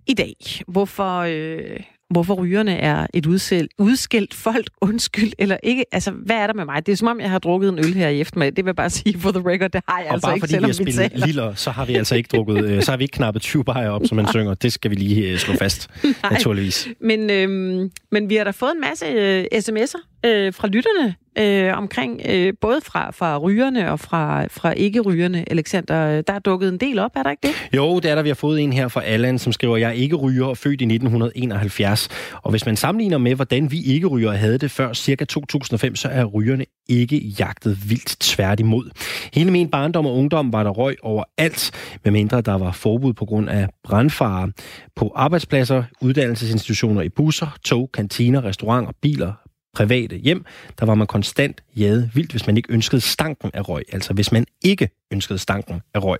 [0.06, 0.34] i dag.
[0.68, 1.80] Hvorfor øh,
[2.10, 5.84] hvorfor rygerne er et udsel, udskilt folk, undskyld, eller ikke.
[5.92, 6.86] Altså, hvad er der med mig?
[6.86, 8.56] Det er som om, jeg har drukket en øl her i eftermiddag.
[8.56, 9.70] Det vil jeg bare sige for the record.
[9.70, 11.84] Det har jeg og altså bare ikke, fordi selvom vi har spillet liller, så har
[11.84, 14.26] vi altså ikke drukket, øh, så har vi ikke knappet 20 bajer op, som man
[14.34, 14.54] synger.
[14.54, 15.90] Det skal vi lige øh, slå fast,
[16.22, 16.32] Nej.
[16.32, 16.88] naturligvis.
[17.00, 21.78] Men, øh, men vi har da fået en masse øh, sms'er øh, fra lytterne øh,
[21.78, 26.22] omkring, øh, både fra, fra rygerne og fra, fra ikke-rygerne, Alexander.
[26.22, 27.76] Der er dukket en del op, er der ikke det?
[27.76, 28.22] Jo, det er der.
[28.22, 30.80] Vi har fået en her fra Allan, som skriver, jeg er ikke ryger og født
[30.80, 32.08] i 1971.
[32.42, 36.08] Og hvis man sammenligner med, hvordan vi ikke ryger havde det før cirka 2005, så
[36.08, 38.90] er rygerne ikke jagtet vildt tværtimod.
[39.34, 41.70] Hele min barndom og ungdom var der røg overalt,
[42.04, 44.52] medmindre der var forbud på grund af brandfare
[44.96, 49.32] på arbejdspladser, uddannelsesinstitutioner i busser, tog, kantiner, restauranter, biler,
[49.74, 50.44] private hjem,
[50.78, 53.82] der var man konstant jæde vildt, hvis man ikke ønskede stanken af røg.
[53.92, 56.18] Altså hvis man ikke ønskede stanken af røg.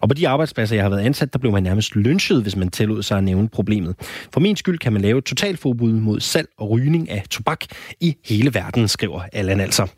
[0.00, 2.70] Og på de arbejdspladser, jeg har været ansat, der blev man nærmest lynchet, hvis man
[2.70, 3.94] tillod sig at nævne problemet.
[4.32, 7.60] For min skyld kan man lave et totalforbud mod salg og rygning af tobak
[8.00, 9.88] i hele verden, skriver Allan altså.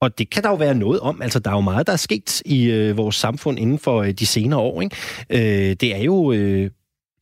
[0.00, 1.22] Og det kan der jo være noget om.
[1.22, 4.10] Altså, der er jo meget, der er sket i øh, vores samfund inden for øh,
[4.10, 4.82] de senere år.
[4.82, 4.96] Ikke?
[5.30, 6.70] Øh, det er jo øh,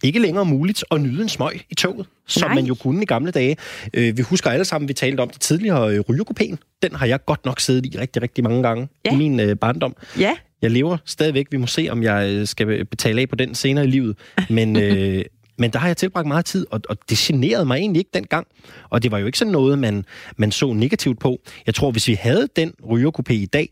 [0.03, 2.55] ikke længere muligt at nyde en smøg i toget, som Nej.
[2.55, 3.57] man jo kunne i gamle dage.
[3.95, 6.59] Øh, vi husker alle sammen, vi talte om det tidligere, øh, rygerkopæen.
[6.83, 9.13] Den har jeg godt nok siddet i rigtig, rigtig mange gange ja.
[9.13, 9.97] i min øh, barndom.
[10.19, 10.37] Ja.
[10.63, 11.47] Jeg lever stadigvæk.
[11.51, 14.17] Vi må se, om jeg skal betale af på den senere i livet.
[14.51, 15.25] Men, øh,
[15.59, 18.47] men der har jeg tilbragt meget tid, og, og det generede mig egentlig ikke dengang.
[18.91, 20.05] Og det var jo ikke sådan noget, man,
[20.37, 21.41] man så negativt på.
[21.67, 23.69] Jeg tror, hvis vi havde den rygerkopé i dag,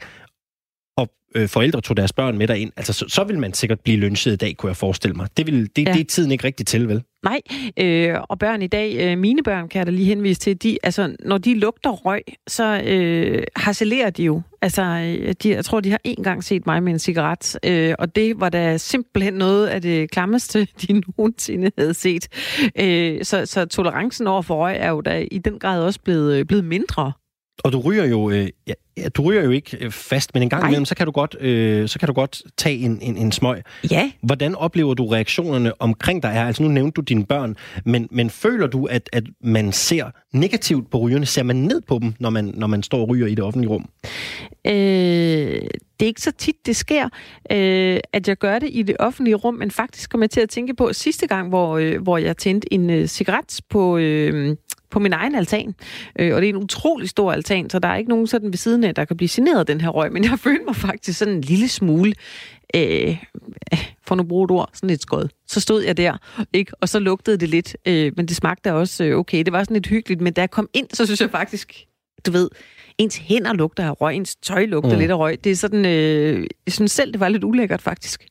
[1.36, 4.32] øh, forældre tog deres børn med derind, altså så, så vil man sikkert blive lynchet
[4.32, 5.28] i dag, kunne jeg forestille mig.
[5.36, 5.92] Det, vil, det, ja.
[5.92, 7.02] det er tiden ikke rigtig til, vel?
[7.24, 7.40] Nej,
[7.76, 10.78] øh, og børn i dag, øh, mine børn kan jeg da lige henvise til, de,
[10.82, 14.42] altså, når de lugter røg, så øh, harcelerer de jo.
[14.62, 17.94] Altså, øh, de, jeg tror, de har en gang set mig med en cigaret, øh,
[17.98, 22.28] og det var da simpelthen noget af det klammeste, de nogensinde havde set.
[22.80, 26.36] Øh, så, så tolerancen over for røg er jo da i den grad også blevet,
[26.36, 27.12] øh, blevet mindre.
[27.64, 28.72] Og du ryger jo, øh, ja,
[29.16, 31.88] du ryger jo ikke øh, fast, men en gang imellem, så kan du godt, øh,
[31.88, 33.62] så kan du godt tage en, en, en smøg.
[33.90, 34.10] Ja.
[34.22, 36.32] Hvordan oplever du reaktionerne omkring dig?
[36.32, 40.90] Altså nu nævnte du dine børn, men, men føler du, at, at man ser negativt
[40.90, 41.26] på rygerne?
[41.26, 43.70] Ser man ned på dem, når man, når man står og ryger i det offentlige
[43.70, 43.88] rum?
[44.66, 44.72] Øh,
[46.00, 47.04] det er ikke så tit, det sker,
[47.52, 50.48] øh, at jeg gør det i det offentlige rum, men faktisk kommer jeg til at
[50.48, 53.98] tænke på sidste gang, hvor, øh, hvor jeg tændte en øh, cigaret på...
[53.98, 54.56] Øh,
[54.96, 55.74] på min egen altan.
[56.18, 58.56] Øh, og det er en utrolig stor altan, så der er ikke nogen sådan ved
[58.56, 60.12] siden af, der kan blive generet af den her røg.
[60.12, 62.12] Men jeg følte mig faktisk sådan en lille smule,
[62.74, 63.16] øh,
[64.06, 65.28] for nu bruge et ord, sådan lidt skød.
[65.46, 66.16] Så stod jeg der,
[66.52, 66.72] ikke?
[66.80, 69.44] og så lugtede det lidt, øh, men det smagte også øh, okay.
[69.44, 71.84] Det var sådan lidt hyggeligt, men da jeg kom ind, så synes jeg faktisk,
[72.26, 72.48] du ved,
[72.98, 74.98] ens hænder lugter af røg, ens tøj lugter mm.
[74.98, 75.44] lidt af røg.
[75.44, 78.26] Det er sådan, øh, jeg synes selv, det var lidt ulækkert faktisk.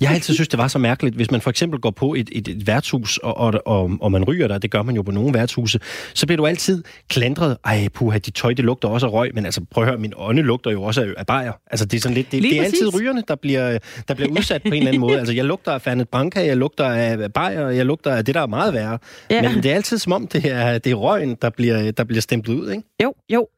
[0.00, 2.28] Jeg har altid synes, det var så mærkeligt, hvis man for eksempel går på et,
[2.32, 5.10] et, et værtshus, og, og, og, og man ryger der, det gør man jo på
[5.10, 5.80] nogle værtshuse,
[6.14, 9.44] så bliver du altid klandret, ej puha, de tøj, det lugter også af røg, men
[9.44, 11.52] altså prøv at høre, min ånde lugter jo også af, bajer.
[11.70, 14.62] Altså det er sådan lidt, det, det er altid rygerne, der bliver, der bliver udsat
[14.62, 15.18] på en eller anden måde.
[15.18, 18.40] Altså jeg lugter af Fernet Branca, jeg lugter af bajer, jeg lugter af det, der
[18.40, 18.98] er meget værre.
[19.30, 19.42] Ja.
[19.42, 22.20] Men det er altid som om, det er, det er røgen, der bliver, der bliver
[22.20, 22.82] stemplet ud, ikke?
[23.02, 23.48] Jo, jo.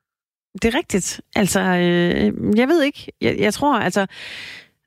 [0.62, 1.20] Det er rigtigt.
[1.36, 3.12] Altså, øh, jeg ved ikke.
[3.20, 4.06] Jeg, jeg tror, altså,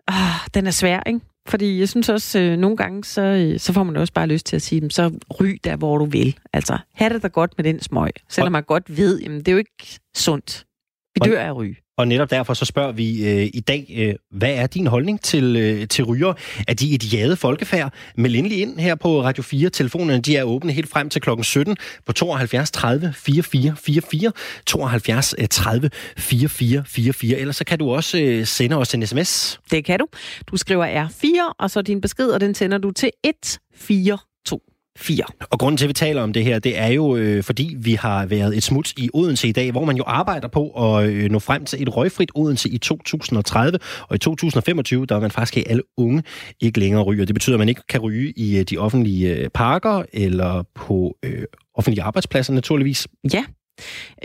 [0.10, 0.16] øh,
[0.54, 1.20] den er svær, ikke?
[1.48, 4.46] Fordi jeg synes også, øh, nogle gange, så, øh, så får man også bare lyst
[4.46, 6.38] til at sige dem, så ryg der, hvor du vil.
[6.54, 8.12] Altså, have det da godt med den smøg.
[8.30, 10.66] Selvom man godt ved, jamen, det er jo ikke sundt.
[11.16, 11.78] Vi dør af ryg.
[11.98, 15.56] Og netop derfor så spørger vi øh, i dag, øh, hvad er din holdning til,
[15.56, 16.34] øh, til ryger?
[16.68, 17.94] Er de et jade folkefærd?
[18.18, 19.70] Meld endelig ind her på Radio 4.
[19.70, 24.32] Telefonerne de er åbne helt frem til klokken 17 på 72 30 44 44,
[24.66, 27.40] 72 30 44 44.
[27.40, 29.60] Ellers så kan du også øh, sende os en sms.
[29.72, 30.08] Det kan du.
[30.48, 34.33] Du skriver R4, og så din besked, og den sender du til 142.
[34.98, 35.24] 4.
[35.40, 37.94] Og grunden til, at vi taler om det her, det er jo, øh, fordi vi
[37.94, 41.32] har været et smut i Odense i dag, hvor man jo arbejder på at øh,
[41.32, 43.80] nå frem til et røgfrit Odense i 2030.
[44.08, 46.24] Og i 2025, der er man faktisk at alle unge
[46.62, 47.26] ikke længere ryger.
[47.26, 51.18] Det betyder, at man ikke kan ryge i øh, de offentlige øh, parker eller på
[51.24, 51.44] øh,
[51.76, 53.08] offentlige arbejdspladser naturligvis.
[53.34, 53.44] Ja,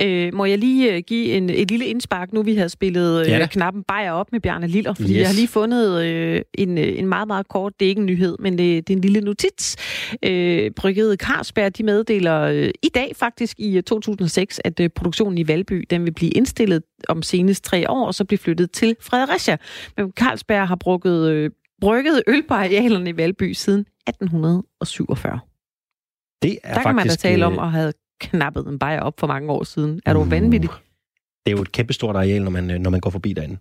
[0.00, 3.28] Øh, må jeg lige øh, give en, et lille indspark, nu vi har spillet øh,
[3.30, 5.18] Ja knappen Bajer op med Bjarne Liller, fordi Yes.
[5.18, 8.06] jeg har lige fundet øh, en, øh, en meget, meget kort, det er ikke en
[8.06, 9.76] nyhed, men det, det er en lille notits.
[10.22, 15.38] Øh, Brygget Carlsberg, de meddeler øh, i dag faktisk i øh, 2006, at øh, produktionen
[15.38, 18.96] i Valby, den vil blive indstillet om senest tre år, og så blive flyttet til
[19.00, 19.56] Fredericia.
[19.96, 25.38] Men Carlsberg har brygget, øh, brygget øl på arealerne i Valby siden 1847.
[26.42, 29.00] Det er Der kan man da faktisk, tale om øh, at have knappet en bajer
[29.00, 30.00] op for mange år siden.
[30.06, 30.30] Er du Uh.
[30.30, 30.70] vanvittig?
[31.46, 33.56] Det er jo et kæmpestort areal, når man, øh, når man går forbi derinde.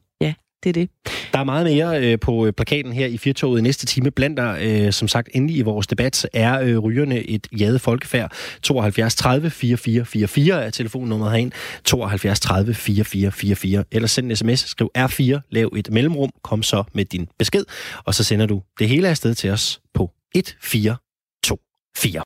[0.64, 0.89] Det er det.
[1.34, 4.12] Der er meget mere øh, på øh, plakaten her i Firtoget i næste time.
[4.12, 8.32] Blandt der, øh, som sagt, endelig i vores debat, er øh, rygerne et jade folkefærd.
[8.64, 11.51] 72 30 44 44 er telefonnummeret herind.
[11.86, 13.84] 72 30 44 44.
[13.91, 17.66] Eller send en sms, skriv R4, lav et mellemrum, kom så med din besked,
[18.05, 22.24] og så sender du det hele afsted til os på 1424.